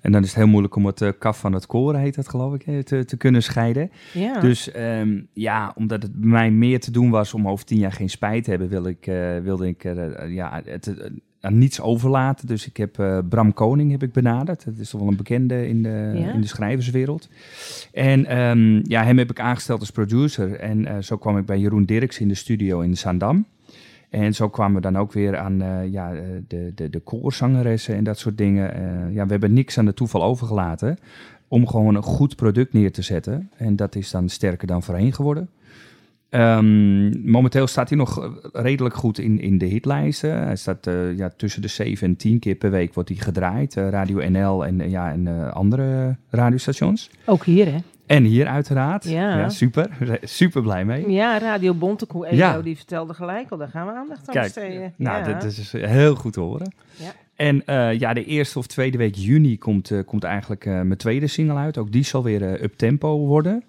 [0.00, 2.54] en dan is het heel moeilijk om het kaf van het koren, heet dat geloof
[2.54, 3.90] ik, te, te kunnen scheiden.
[4.12, 7.78] Ja, Dus ehm, ja, omdat het bij mij meer te doen was om over tien
[7.78, 9.04] jaar geen spijt te hebben, wil ik,
[9.42, 9.82] wilde ik
[10.28, 11.10] ja, het
[11.40, 12.46] aan niets overlaten.
[12.46, 14.64] Dus ik heb eh, Bram Koning heb ik benaderd.
[14.64, 16.32] Dat is toch wel een bekende in de, Ja.
[16.32, 17.28] in de schrijverswereld.
[17.92, 20.54] En ehm, ja, hem heb ik aangesteld als producer.
[20.54, 23.46] En eh, zo kwam ik bij Jeroen Dirks in de studio in Zaandam.
[24.10, 26.12] En zo kwamen we dan ook weer aan eh, ja,
[26.48, 28.72] de, de, de koorzangeressen en dat soort dingen.
[29.12, 30.98] Ja, we hebben niks aan de toeval overgelaten
[31.48, 33.50] om gewoon een goed product neer te zetten.
[33.56, 35.48] En dat is dan sterker dan voorheen geworden.
[36.30, 40.42] Ehm, momenteel staat hij nog eh, redelijk goed in, in de hitlijsten.
[40.42, 43.76] Hij staat eh, ja, tussen de 7 en 10 keer per week wordt hij gedraaid.
[43.76, 47.10] Eh, Radio NL en, ja, en andere radiostations.
[47.26, 47.78] ook hier hè?
[48.06, 49.04] En hier uiteraard.
[49.04, 49.48] Ja.
[49.48, 49.88] super.
[50.22, 51.10] Super blij mee.
[51.10, 52.60] Ja, Radio Bontekoe Edo, Ja.
[52.62, 54.92] die vertelde gelijk al, daar gaan we aandacht aan Kijk, besteden.
[54.96, 55.32] nou, ja.
[55.32, 56.72] dat is heel goed te horen.
[56.96, 57.12] Ja.
[57.34, 57.62] En
[57.98, 61.78] ja, de eerste of tweede week juni komt, komt eigenlijk mijn tweede single uit.
[61.78, 63.62] Ook die zal weer up-tempo worden.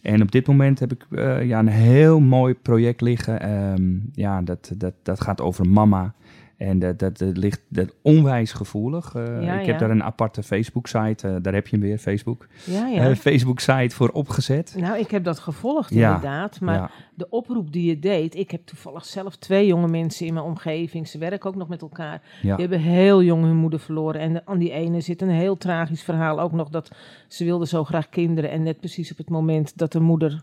[0.00, 3.40] En op dit moment heb ik eh, ja, een heel mooi project liggen.
[3.40, 6.14] Ehm, ja, dat, dat, dat gaat over mama.
[6.56, 9.14] En dat, dat, dat ligt dat onwijs gevoelig.
[9.14, 9.80] Eh, Ja, ik heb ja.
[9.80, 12.46] daar een aparte Facebook-site, eh, daar heb je hem weer, Facebook.
[12.64, 13.08] ja, ja.
[13.08, 14.74] Eh, Facebook-site voor opgezet.
[14.78, 19.04] nou, ik heb dat gevolgd inderdaad, maar de oproep die je deed, ik heb toevallig
[19.04, 22.22] zelf twee jonge mensen in mijn omgeving, ze werken ook nog met elkaar.
[22.42, 24.20] Die hebben heel jong hun moeder verloren.
[24.20, 26.68] En aan die ene zit een heel tragisch verhaal ook nog.
[26.68, 26.90] Dat
[27.28, 28.50] ze wilde zo graag kinderen.
[28.50, 30.42] En net precies op het moment dat de moeder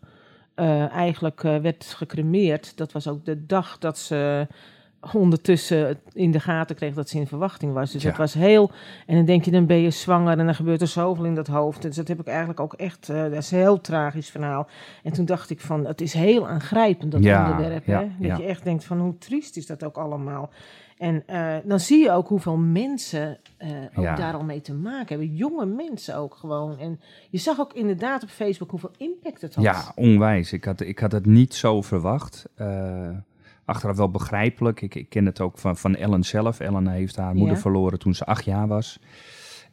[0.92, 2.78] eigenlijk werd gecremeerd.
[2.78, 4.48] Dat was ook de dag dat ze
[5.14, 7.92] ondertussen in de gaten kreeg dat ze in verwachting was.
[7.92, 8.10] Dus Ja.
[8.10, 8.72] het was heel...
[9.08, 11.48] En dan denk je, dan ben je zwanger en dan gebeurt er zoveel in dat
[11.48, 11.82] hoofd.
[11.82, 13.10] Dus dat heb ik eigenlijk ook echt...
[13.10, 14.68] eh, dat is een heel tragisch verhaal.
[15.04, 17.86] En toen dacht ik van, het is heel aangrijpend dat Ja, onderwerp.
[17.86, 18.28] ja, hè?
[18.28, 20.50] Dat je echt denkt van, hoe triest is dat ook allemaal.
[20.98, 25.08] En eh, dan zie je ook hoeveel mensen eh, ook daar al mee te maken
[25.08, 25.36] hebben.
[25.36, 26.78] Jonge mensen ook gewoon.
[26.80, 27.00] En
[27.30, 29.64] je zag ook inderdaad op Facebook hoeveel impact het had.
[29.64, 30.54] Ja, onwijs.
[30.54, 32.46] Ik had, ik had het niet zo verwacht.
[33.66, 34.82] Achteraf wel begrijpelijk.
[34.82, 36.60] Ik, ik ken het ook van, van Ellen zelf.
[36.60, 37.62] Ellen heeft haar moeder Ja.
[37.62, 39.00] verloren toen ze acht jaar was.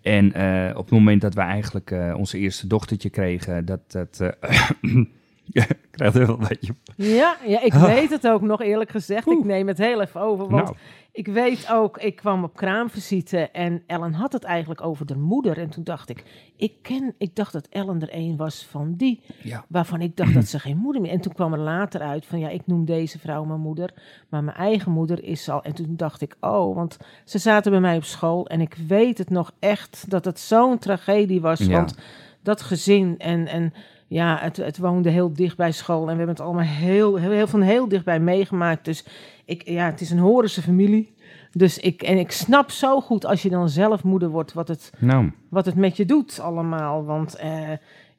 [0.02, 3.92] En eh, op het moment dat we eigenlijk eh, onze eerste dochtertje kregen, dat...
[3.92, 4.70] dat eh,
[5.68, 6.74] ik krijg er wel een beetje...
[6.96, 9.26] Ja, ja ik weet het ook nog eerlijk gezegd.
[9.26, 10.48] Ik neem het heel even over.
[10.48, 10.76] Want Nou,
[11.12, 15.58] ik weet ook, ik kwam op kraamvisite en Ellen had het eigenlijk over de moeder.
[15.58, 16.24] En toen dacht ik,
[16.56, 19.20] ik, ken, ik dacht dat Ellen er een was van die.
[19.42, 19.64] ja.
[19.68, 21.10] Waarvan ik dacht dat ze geen moeder meer...
[21.10, 23.94] En toen kwam er later uit van, ja, ik noem deze vrouw mijn moeder.
[24.28, 25.62] Maar mijn eigen moeder is al...
[25.62, 28.46] En toen dacht ik, oh, want ze zaten bij mij op school.
[28.46, 31.58] En ik weet het nog echt, dat het zo'n tragedie was.
[31.58, 31.70] Ja.
[31.70, 31.98] Want
[32.42, 33.46] dat gezin en...
[33.46, 33.72] en
[34.10, 36.00] ja, het, het woonde heel dicht bij school.
[36.00, 38.84] En we hebben het allemaal heel, heel, heel van heel dichtbij meegemaakt.
[38.84, 39.04] Dus
[39.44, 41.14] ik, ja, het is een Horense familie.
[41.52, 44.92] Dus ik, en ik snap zo goed als je dan zelf moeder wordt, wat het,
[44.98, 47.04] Nou, wat het met je doet allemaal.
[47.04, 47.70] Want eh,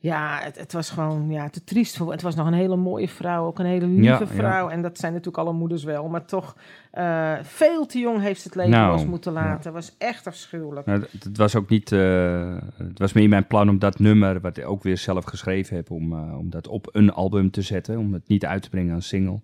[0.02, 1.97] ja, het, het was gewoon ja, te triest.
[1.97, 4.26] Voor, het was nog een hele mooie vrouw, ook een hele lieve Ja, ja.
[4.28, 4.70] vrouw.
[4.70, 6.08] En dat zijn natuurlijk alle moeders wel.
[6.10, 6.56] Maar toch,
[6.91, 9.39] eh, veel te jong heeft ze het leven Nou, los moeten ja.
[9.43, 9.64] laten.
[9.64, 10.86] Het was echt afschuwelijk.
[10.86, 11.91] nou, het, het was ook niet...
[11.91, 15.76] eh, het was meer mijn plan om dat nummer, wat ik ook weer zelf geschreven
[15.76, 17.97] heb, om, eh, om dat op een album te zetten.
[17.97, 19.39] Om het niet uit te brengen als single.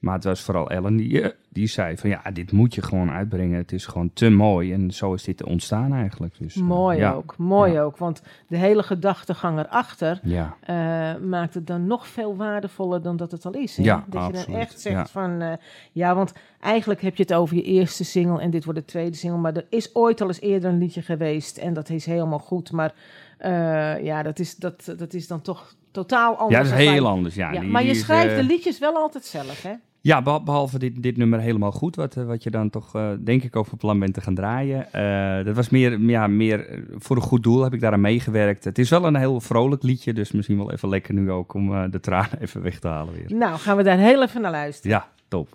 [0.00, 3.10] Maar het was vooral Ellen die, eh, die zei van ja, dit moet je gewoon
[3.10, 3.56] uitbrengen.
[3.58, 4.72] Het is gewoon te mooi.
[4.72, 6.34] En zo is dit ontstaan eigenlijk.
[6.38, 7.12] Dus, eh, mooi ja.
[7.12, 7.82] ook, mooi Ja.
[7.82, 7.96] ook.
[7.96, 13.30] Want de hele gedachtegang erachter Ja, eh, maakt het dan nog veel waardevoller dan dat
[13.30, 13.76] het al is.
[13.76, 13.82] Hè?
[13.82, 15.58] Ja, dat je dan echt zegt van...
[15.92, 18.40] ja, want eigenlijk heb je het over je eerste single...
[18.40, 19.38] en dit wordt de tweede single...
[19.40, 21.56] maar er is ooit al eens eerder een liedje geweest...
[21.58, 22.72] en dat is helemaal goed.
[22.72, 22.94] Maar
[24.02, 26.56] ja, dat is, dat, dat is dan toch totaal anders.
[26.68, 27.34] ja dat is heel wij- anders.
[27.34, 29.72] Ja, Ja, die- maar je is, schrijft de liedjes wel altijd zelf, hè?
[30.02, 33.08] Ja, beh- behalve dit, dit nummer helemaal goed, wat, eh, wat je dan toch, eh,
[33.24, 34.92] denk ik, over plan bent te gaan draaien.
[34.92, 38.64] Eh, dat was meer, ja, meer voor een goed doel, heb ik daaraan meegewerkt.
[38.64, 41.90] Het is wel een heel vrolijk liedje, dus misschien wel even lekker nu ook om
[41.90, 43.38] de tranen even weg te halen weer.
[43.38, 44.96] Nou, gaan we daar heel even naar luisteren.
[44.96, 45.48] Ja, top.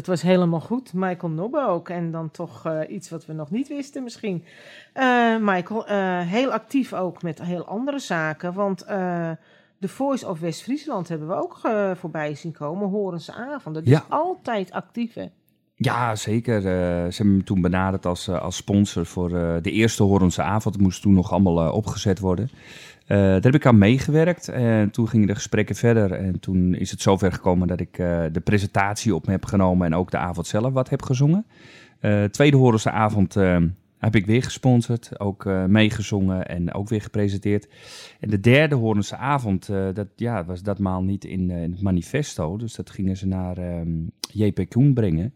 [0.00, 0.92] Dat was helemaal goed.
[0.92, 1.88] Michael Nobbe ook.
[1.88, 4.44] En dan toch eh, iets wat we nog niet wisten misschien.
[4.92, 8.52] Eh, Michael, eh, heel actief ook met heel andere zaken.
[8.52, 8.78] Want
[9.80, 11.60] The Voice of West-Friesland hebben we ook
[11.96, 12.88] voorbij zien komen.
[12.88, 13.84] Horense avonden.
[13.84, 14.04] Dus Ja.
[14.08, 15.26] altijd actief, hè?
[15.82, 16.56] Ja, zeker.
[16.56, 16.62] Eh,
[17.10, 20.74] ze hebben me toen benaderd als, eh, als sponsor voor eh, de eerste Horense avond.
[20.74, 22.50] Het moest toen nog allemaal opgezet worden.
[23.06, 26.12] Daar heb ik aan meegewerkt en toen gingen de gesprekken verder.
[26.12, 27.96] En toen is het zover gekomen dat ik
[28.32, 31.46] de presentatie op me heb genomen en ook de avond zelf wat heb gezongen.
[32.30, 33.34] Tweede Horense avond
[33.98, 37.68] heb ik weer gesponsord, ook meegezongen en ook weer gepresenteerd.
[38.20, 42.56] En de derde Horense avond, dat ja, was datmaal niet in, in het manifesto.
[42.56, 43.90] Dus dat gingen ze naar ehm,
[44.32, 45.32] JP Koen brengen.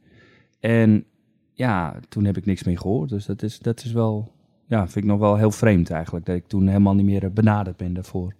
[0.71, 1.05] En
[1.53, 3.09] ja, toen heb ik niks meer gehoord.
[3.09, 4.33] Dus dat is, dat is wel,
[4.67, 6.27] ja, vind ik nog wel heel vreemd eigenlijk.
[6.27, 8.35] Dat ik toen helemaal niet meer benaderd ben daarvoor.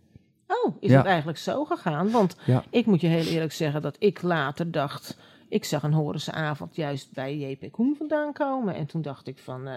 [0.47, 0.97] Oh, is Ja.
[0.97, 2.11] het eigenlijk zo gegaan?
[2.11, 2.65] Want Ja.
[2.71, 5.19] ik moet je heel eerlijk zeggen dat ik later dacht...
[5.49, 8.75] Ik zag een Horense avond juist bij JP Koen vandaan komen.
[8.75, 9.67] En toen dacht ik van...
[9.67, 9.75] eh,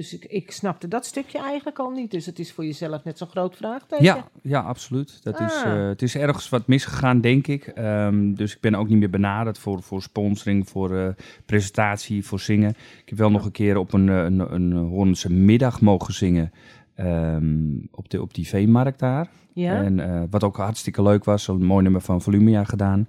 [0.00, 2.10] dus ik, ik snapte dat stukje eigenlijk al niet.
[2.10, 4.04] Dus het is voor jezelf net zo'n groot vraagteken.
[4.04, 5.20] Ja, ja, absoluut.
[5.22, 5.72] Dat is, Ah.
[5.82, 7.66] eh, het is ergens wat misgegaan, denk ik.
[7.66, 11.08] Ehm, dus ik ben ook niet meer benaderd voor, voor sponsoring, voor eh,
[11.46, 12.70] presentatie, voor zingen.
[12.70, 16.52] Ik heb wel nog een keer op een, eh, een, een Hoornse middag mogen zingen.
[16.94, 19.28] ehm, op, de, op die veemarkt daar.
[19.52, 19.82] Ja?
[19.82, 23.08] En wat ook hartstikke leuk was, zo'n mooi nummer van Volumia gedaan.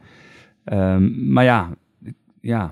[0.63, 1.69] Ehm, maar ja,
[2.41, 2.71] ja,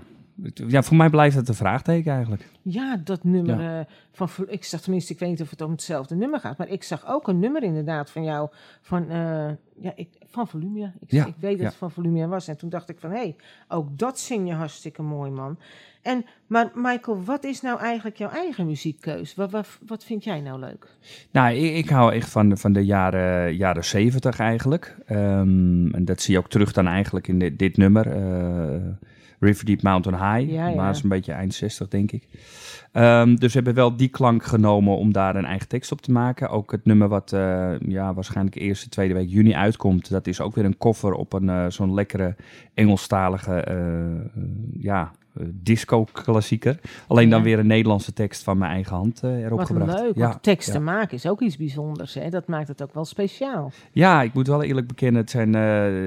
[0.54, 2.48] ja, voor mij blijft het een vraagteken eigenlijk.
[2.62, 4.30] Ja, dat nummer eh, van...
[4.48, 6.58] Ik zag tenminste, ik weet niet of het om hetzelfde nummer gaat.
[6.58, 8.50] Maar ik zag ook een nummer inderdaad van jou.
[8.82, 10.94] Van, eh, ja, ik, van Volumia.
[11.00, 11.66] Ik, Ja, ik weet dat ja.
[11.66, 12.48] het van Volumia was.
[12.48, 13.36] En toen dacht ik van, hé, hey,
[13.68, 15.60] ook dat zing je hartstikke mooi, man.
[16.02, 19.36] En, maar Michael, wat is nou eigenlijk jouw eigen muziekkeus?
[19.36, 20.88] Wat, wat, wat vind jij nou leuk?
[21.32, 24.98] Nou, ik, ik hou echt van de, van de jaren, jaren 70 eigenlijk.
[25.06, 28.08] Ehm, en dat zie je ook terug dan eigenlijk in dit, dit nummer.
[28.08, 28.82] eh,
[29.40, 30.52] River Deep Mountain High.
[30.52, 30.76] Ja, ja.
[30.76, 32.28] Maar is een beetje eind 60, denk ik.
[32.92, 36.12] Ehm, dus we hebben wel die klank genomen om daar een eigen tekst op te
[36.12, 36.50] maken.
[36.50, 40.10] Ook het nummer wat eh, ja, waarschijnlijk eerste, tweede week juni uitkomt.
[40.10, 42.36] Dat is ook weer een koffer op een eh, zo'n lekkere
[42.74, 44.42] Engelstalige eh,
[44.82, 45.12] ja,
[45.54, 46.80] disco-klassieker.
[47.08, 50.00] Alleen dan weer een Nederlandse tekst van mijn eigen hand eh, erop wat gebracht.
[50.00, 50.80] leuk, Ja, want teksten ja.
[50.92, 52.14] maken is ook iets bijzonders.
[52.14, 52.30] Hè?
[52.30, 53.72] Dat maakt het ook wel speciaal.
[53.92, 55.62] Ja, ik moet wel eerlijk bekennen, het zijn eh,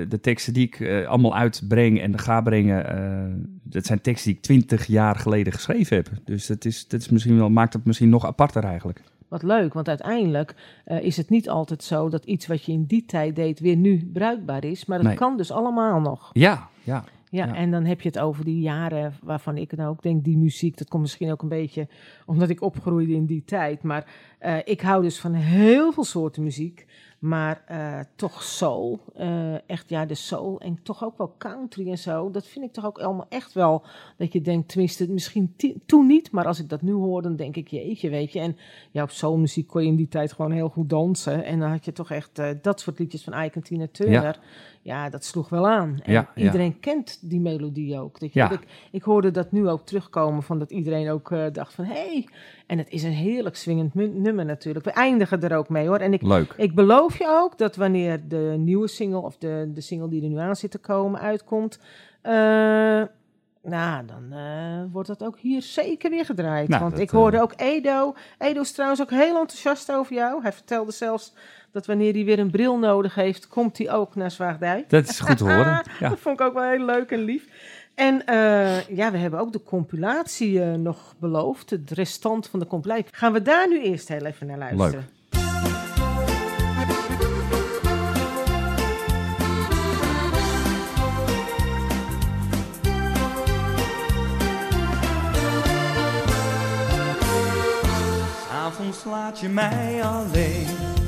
[0.09, 2.87] de teksten die ik eh, allemaal uitbreng en ga brengen.
[2.89, 6.09] eh, dat zijn teksten die ik twintig jaar geleden geschreven heb.
[6.25, 9.03] Dus dat, is, dat is misschien wel, maakt het misschien nog aparter eigenlijk.
[9.29, 10.55] Wat leuk, want uiteindelijk
[10.85, 13.77] eh, is het niet altijd zo dat iets wat je in die tijd deed weer
[13.77, 14.85] nu bruikbaar is.
[14.85, 15.17] Maar dat Nee.
[15.17, 16.31] kan dus allemaal nog.
[16.33, 17.05] Ja, ja.
[17.33, 17.55] Ja, Ja.
[17.55, 20.79] en dan heb je het over die jaren waarvan ik nou ook denk, die muziek,
[20.79, 21.89] dat komt misschien ook een beetje
[22.27, 23.83] omdat ik opgroeide in die tijd.
[23.83, 24.07] Maar
[24.39, 26.87] eh, ik hou dus van heel veel soorten muziek.
[27.19, 31.99] Maar eh, toch soul, eh, echt ja, de soul en toch ook wel country en
[31.99, 32.31] zo.
[32.31, 33.85] Dat vind ik toch ook allemaal echt wel,
[34.17, 35.55] dat je denkt, tenminste misschien
[35.87, 38.41] toen niet, maar als ik dat nu hoor, dan denk ik, jeetje, weet je.
[38.41, 38.57] En
[38.91, 41.45] ja, op soulmuziek kon je in die tijd gewoon heel goed dansen.
[41.45, 44.23] En dan had je toch echt dat soort liedjes van Ike en Tina Turner.
[44.23, 44.37] Ja,
[45.11, 46.01] dat sloeg wel aan.
[46.03, 46.45] En Ja, ja.
[46.45, 48.21] iedereen kent die melodie ook.
[48.21, 48.51] Dat je, Ja.
[48.51, 48.61] ik,
[48.91, 51.93] ik hoorde dat nu ook terugkomen, van dat iedereen ook eh, dacht van, hé.
[51.93, 52.29] Hey.
[52.67, 54.85] En het is een heerlijk swingend nummer natuurlijk.
[54.85, 55.99] We eindigen er ook mee hoor.
[55.99, 56.55] En ik, Leuk.
[56.57, 60.29] ik beloof je ook dat wanneer de nieuwe single, of de, de single die er
[60.29, 61.79] nu aan zit te komen, uitkomt...
[62.23, 63.03] eh,
[63.65, 66.69] nou, dan eh, wordt dat ook hier zeker weer gedraaid.
[66.69, 68.15] Nou, Want dat, ik hoorde ook Edo.
[68.39, 70.43] Edo is trouwens ook heel enthousiast over jou.
[70.43, 71.35] Hij vertelde zelfs
[71.73, 74.91] dat wanneer hij weer een bril nodig heeft, komt hij ook naar Zwaagdijk.
[74.91, 75.83] Dat is goed te horen.
[76.01, 76.09] Ja.
[76.09, 77.45] Dat vond ik ook wel heel leuk en lief.
[77.95, 81.71] En eh, ja, we hebben ook de compilatie eh, nog beloofd.
[81.71, 83.05] Het restant van de compilatie.
[83.11, 85.09] Gaan we daar nu eerst heel even naar luisteren.
[98.51, 101.02] Avonds laat je mij alleen.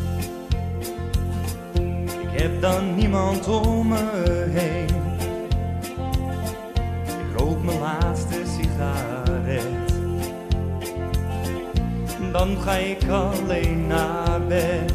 [2.45, 4.89] Heb dan niemand om me heen.
[7.07, 9.67] Ik rook mijn laatste sigaret.
[12.33, 14.93] Dan ga ik alleen naar bed.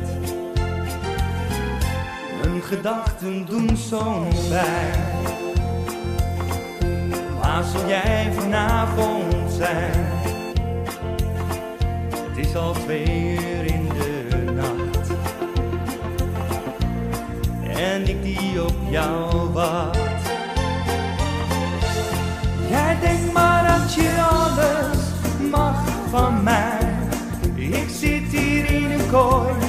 [2.42, 5.24] Mijn gedachten doen zo'n pijn.
[7.42, 10.06] Waar zal jij vanavond zijn?
[12.28, 14.19] Het is al twee uur in de
[17.80, 19.98] En ik die op jou wacht.
[22.70, 24.98] Jij denkt maar dat je alles
[25.52, 26.98] mag van mij.
[27.56, 29.69] Ik zit hier in een kooi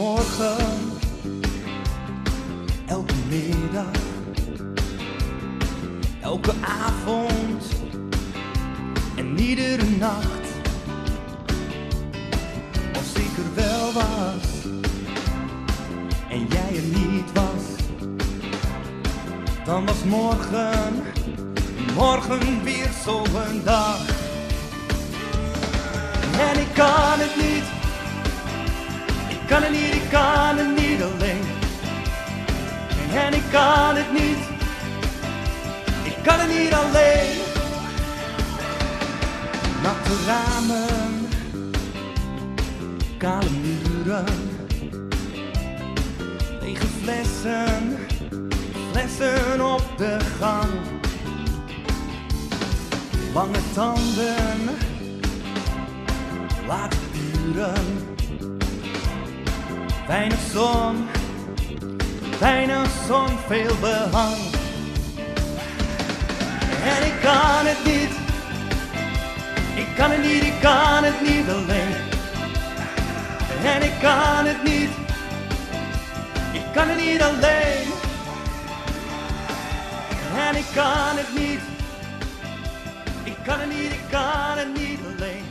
[0.00, 0.98] morgen,
[2.86, 4.00] elke middag,
[6.20, 7.64] elke avond
[9.16, 10.46] en iedere nacht.
[12.94, 14.48] Als ik er wel was
[16.28, 17.64] en jij er niet was,
[19.64, 21.02] dan was morgen,
[21.94, 24.00] morgen weer zo'n dag.
[26.38, 27.79] En ik kan het niet.
[29.50, 31.44] Kan het niet, ik kan het niet alleen.
[33.14, 34.38] En ik kan het niet.
[36.02, 37.38] Ik kan het niet alleen.
[39.82, 41.28] Natte ramen,
[43.18, 44.24] kale muren,
[46.60, 47.98] lege flessen,
[48.90, 50.70] flessen op de gang.
[53.34, 54.70] Lange tanden,
[56.66, 58.18] laat duren.
[60.06, 61.08] Weinig zon,
[62.38, 64.36] weinig zon, veel behang.
[66.84, 68.10] En ik kan het niet,
[69.74, 71.94] ik kan het niet, ik kan het niet alleen.
[73.64, 74.90] En ik kan het niet,
[76.52, 77.88] ik kan het niet alleen.
[80.48, 81.60] En ik kan het niet,
[83.24, 85.44] ik kan het niet, ik kan het niet alleen.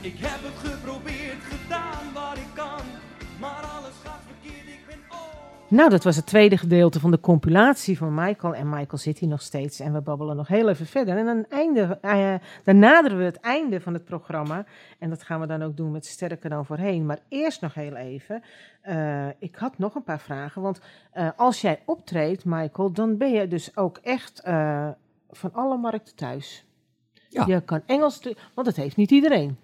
[0.00, 2.80] Ik heb het geprobeerd, gedaan wat ik kan,
[3.40, 5.18] maar alles gaat verkeerd, ik ben oh.
[5.68, 8.54] Nou, dat was het tweede gedeelte van de compilatie van Michael.
[8.54, 11.16] En Michael zit hier nog steeds en we babbelen nog heel even verder.
[11.16, 12.34] En dan, einde, eh,
[12.64, 14.64] dan naderen we het einde van het programma.
[14.98, 17.06] En dat gaan we dan ook doen met Sterker dan voorheen.
[17.06, 18.42] Maar eerst nog heel even.
[18.82, 20.62] eh, ik had nog een paar vragen.
[20.62, 20.80] Want
[21.12, 24.88] eh, als jij optreedt, Michael, dan ben je dus ook echt eh,
[25.30, 26.64] van alle markten thuis.
[27.28, 27.44] Ja.
[27.46, 28.20] Je kan Engels,
[28.54, 29.58] want dat heeft niet iedereen.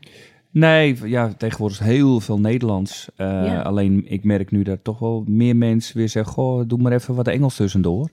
[0.50, 3.08] Nee, ja, tegenwoordig is heel veel Nederlands.
[3.16, 3.60] Eh, Ja.
[3.62, 7.14] Alleen ik merk nu dat toch wel meer mensen weer zeggen: Goh, doe maar even
[7.14, 8.08] wat Engels tussendoor.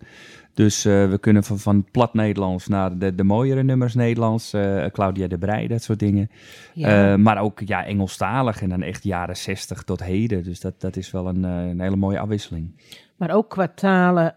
[0.55, 4.53] Dus eh, we kunnen van, van plat Nederlands naar de, de mooiere nummers Nederlands.
[4.53, 6.29] eh, Claudia de Brij, dat soort dingen.
[6.73, 7.11] Ja.
[7.11, 10.43] Eh, maar ook ja, Engelstalig en dan echt jaren 60 tot heden.
[10.43, 12.71] Dus dat, dat is wel een, een hele mooie afwisseling.
[13.15, 14.33] Maar ook qua talen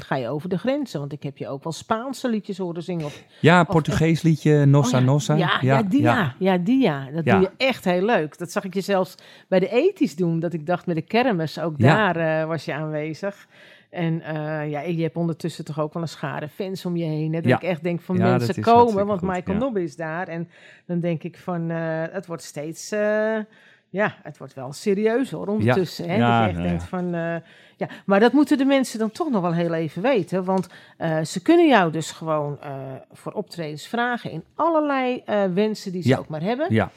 [0.00, 1.00] ga je over de grenzen.
[1.00, 3.04] Want ik heb je ook wel Spaanse liedjes horen zingen.
[3.04, 5.34] Of, Ja, Portugees liedje Nossa Oh ja, Nossa.
[5.34, 6.34] Ja, ja, die ja.
[6.38, 7.10] ja, die ja.
[7.14, 8.38] Dat doe je echt heel leuk.
[8.38, 9.14] Dat zag ik je zelfs
[9.48, 10.40] bij de ethisch doen.
[10.40, 13.46] Dat ik dacht met de kermis, ook daar was je aanwezig.
[13.92, 17.32] En eh, ja, je hebt ondertussen toch ook wel een schare fans om je heen.
[17.34, 17.40] Hè?
[17.40, 17.56] Dat Ja.
[17.56, 19.62] ik echt denk van Ja, mensen komen, want goed, Michael ja.
[19.64, 20.28] Nobbe is daar.
[20.28, 20.48] En
[20.86, 22.90] dan denk ik van, eh, het wordt steeds...
[22.92, 23.36] eh,
[23.88, 26.08] ja, het wordt wel serieus hoor, ondertussen.
[26.08, 26.16] Hè?
[26.16, 27.10] Ja, dat je echt nou denkt van...
[27.76, 30.44] ja, maar dat moeten de mensen dan toch nog wel heel even weten.
[30.44, 30.66] Want
[31.22, 32.58] ze kunnen jou dus gewoon
[33.12, 35.22] voor optredens vragen in allerlei
[35.54, 36.66] wensen die ze ook maar hebben.
[36.70, 36.90] Ja,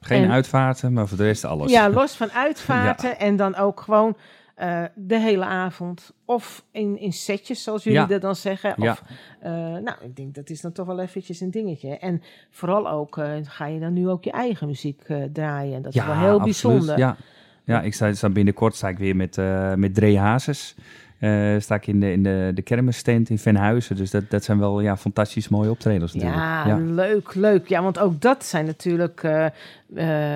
[0.00, 1.70] geen En- uitvaarten, maar voor de rest alles.
[1.72, 4.16] Ja, los van uitvaarten en dan ook gewoon
[4.62, 6.12] eh, de hele avond.
[6.24, 8.06] Of in, in setjes, zoals jullie Ja.
[8.06, 8.74] dat dan zeggen.
[8.76, 8.90] Ja.
[8.90, 9.02] Of,
[9.40, 11.98] eh, nou, ik denk dat is dan toch wel eventjes een dingetje.
[11.98, 15.02] En vooral ook, eh, ga je dan nu ook je eigen muziek
[15.32, 15.74] draaien.
[15.74, 16.42] En dat is wel heel absoluut.
[16.42, 16.98] bijzonder.
[16.98, 17.16] Ja,
[17.64, 19.36] ja ik sta, sta binnenkort sta ik weer met,
[19.76, 20.74] met Dre Hazes.
[21.58, 23.96] Sta ik in de, in de, de kermisstand in Venhuizen.
[23.96, 26.40] Dus dat, dat zijn wel ja, fantastisch mooie optredens natuurlijk.
[26.42, 27.68] Ja, leuk, leuk.
[27.68, 29.22] Ja, want ook dat zijn natuurlijk,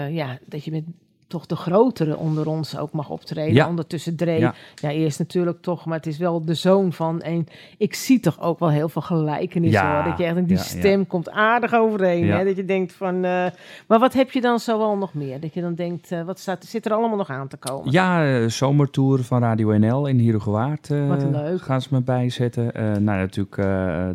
[0.08, 0.84] ja, dat je met
[1.26, 3.54] toch de grotere onder ons ook mag optreden.
[3.54, 3.68] Ja.
[3.68, 4.54] Ondertussen Dre, ja.
[4.74, 4.90] Ja.
[4.90, 7.20] eerst natuurlijk toch, maar het is wel de zoon van.
[7.20, 7.46] En
[7.78, 10.10] ik zie toch ook wel heel veel gelijkenissen Ja, hoor.
[10.10, 12.28] Dat je echt die stem komt aardig overeen.
[12.30, 12.44] Hè?
[12.44, 13.46] Dat je denkt van, eh,
[13.86, 15.40] maar wat heb je dan zo wel nog meer?
[15.40, 17.92] Dat je dan denkt, eh, wat staat, zit er allemaal nog aan te komen?
[17.92, 21.62] Ja, eh, zomertour van Radio NL in Herugewaard eh, Wat leuk.
[21.62, 22.70] gaan ze me bijzetten.
[23.04, 23.56] Nou, natuurlijk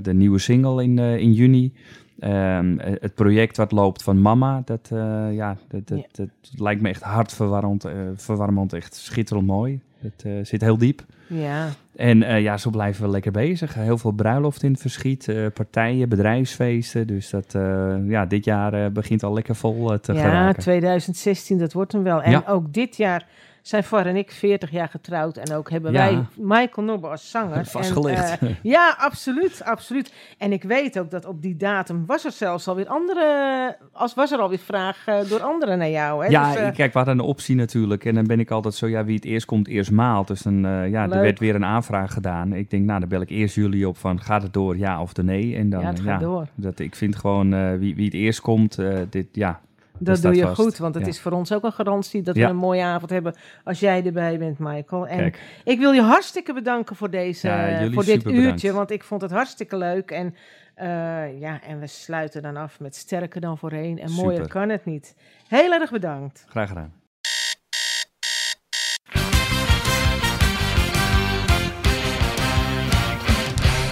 [0.04, 1.74] de nieuwe single in, in juni.
[2.22, 6.06] Ehm, eh, het project wat loopt van Mama, dat, eh, ja, dat, dat, Ja.
[6.12, 9.80] dat lijkt me echt hartverwarmend, eh, verwarmend, echt schitterend mooi.
[10.00, 11.02] Het zit heel diep.
[11.28, 13.74] Ja, En ja, zo blijven we lekker bezig.
[13.74, 17.08] Heel veel bruiloft in het verschiet, partijen, bedrijfsfeesten.
[17.08, 17.52] Dus dat,
[18.08, 20.62] ja, dit jaar begint al lekker vol te ja geraken.
[20.62, 22.22] 2016, dat wordt hem wel.
[22.22, 22.44] En Ja.
[22.48, 23.28] ook dit jaar
[23.62, 25.38] zijn Var en ik 40 jaar getrouwd.
[25.38, 25.98] En ook hebben Ja.
[25.98, 27.66] wij Michael Nobbe als zanger.
[27.66, 28.40] Vastgelegd.
[28.40, 30.14] En, eh, ja, absoluut, absoluut.
[30.38, 33.78] En ik weet ook dat op die datum was er zelfs alweer andere...
[33.92, 36.24] Als was er alweer vraag eh, door anderen naar jou.
[36.24, 36.30] Hè?
[36.30, 38.06] Ja, Dus, eh, kijk, we hadden een optie natuurlijk.
[38.06, 40.28] En dan ben ik altijd zo, ja, wie het eerst komt, eerst maalt.
[40.28, 41.16] Dus dan, ja, Leuk.
[41.16, 42.54] er werd weer een aanvraag gedaan.
[42.54, 45.14] Ik denk, nou, dan bel ik eerst jullie op van, gaat het door, ja of
[45.14, 45.56] de nee?
[45.56, 46.48] En dan, ja, het gaat door.
[46.56, 48.78] Dat, ik vind gewoon, wie, wie het eerst komt,
[49.10, 49.60] dit, ja.
[50.04, 50.56] Dat doe je vast.
[50.62, 51.10] goed, want het Ja.
[51.10, 52.44] is voor ons ook een garantie dat Ja.
[52.46, 55.08] we een mooie avond hebben als jij erbij bent, Michael.
[55.08, 58.46] En Kijk, ik wil je hartstikke bedanken voor, deze, Ja, voor dit bedankt.
[58.46, 60.12] uurtje, want ik vond het hartstikke leuk.
[60.12, 60.36] En,
[60.76, 64.00] eh, ja, en we sluiten dan af met sterker dan voorheen.
[64.00, 64.50] En mooier Super.
[64.52, 65.16] kan het niet.
[65.48, 66.46] Heel erg bedankt.
[66.50, 66.94] graag gedaan.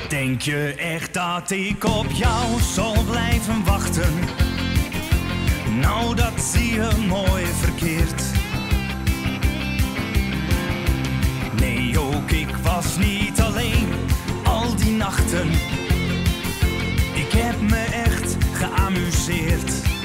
[0.10, 4.14] Denk je echt dat ik op jou zal blijven wachten?
[5.82, 8.24] Nou, dat zie je mooi verkeerd.
[11.60, 13.90] Nee, ook ik was niet alleen
[14.44, 15.50] al die nachten.
[17.14, 19.99] Ik heb me echt geamuseerd.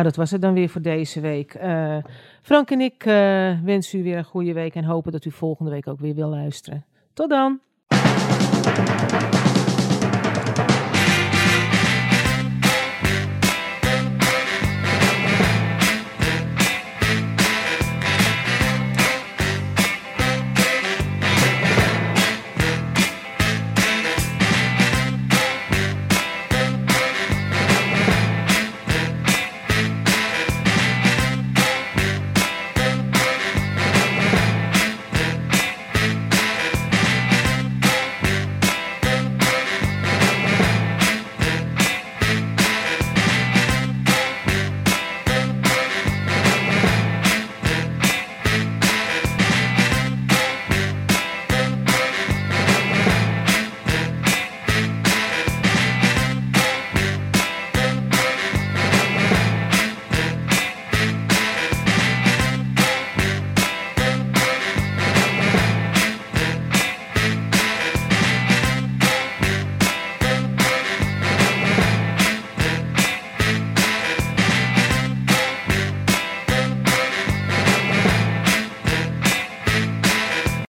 [0.00, 1.54] Nou, dat was het dan weer voor deze week.
[1.54, 1.96] Eh,
[2.42, 5.70] Frank en ik eh, wensen u weer een goede week en hopen dat u volgende
[5.70, 6.84] week ook weer wil luisteren.
[7.12, 7.60] Tot dan!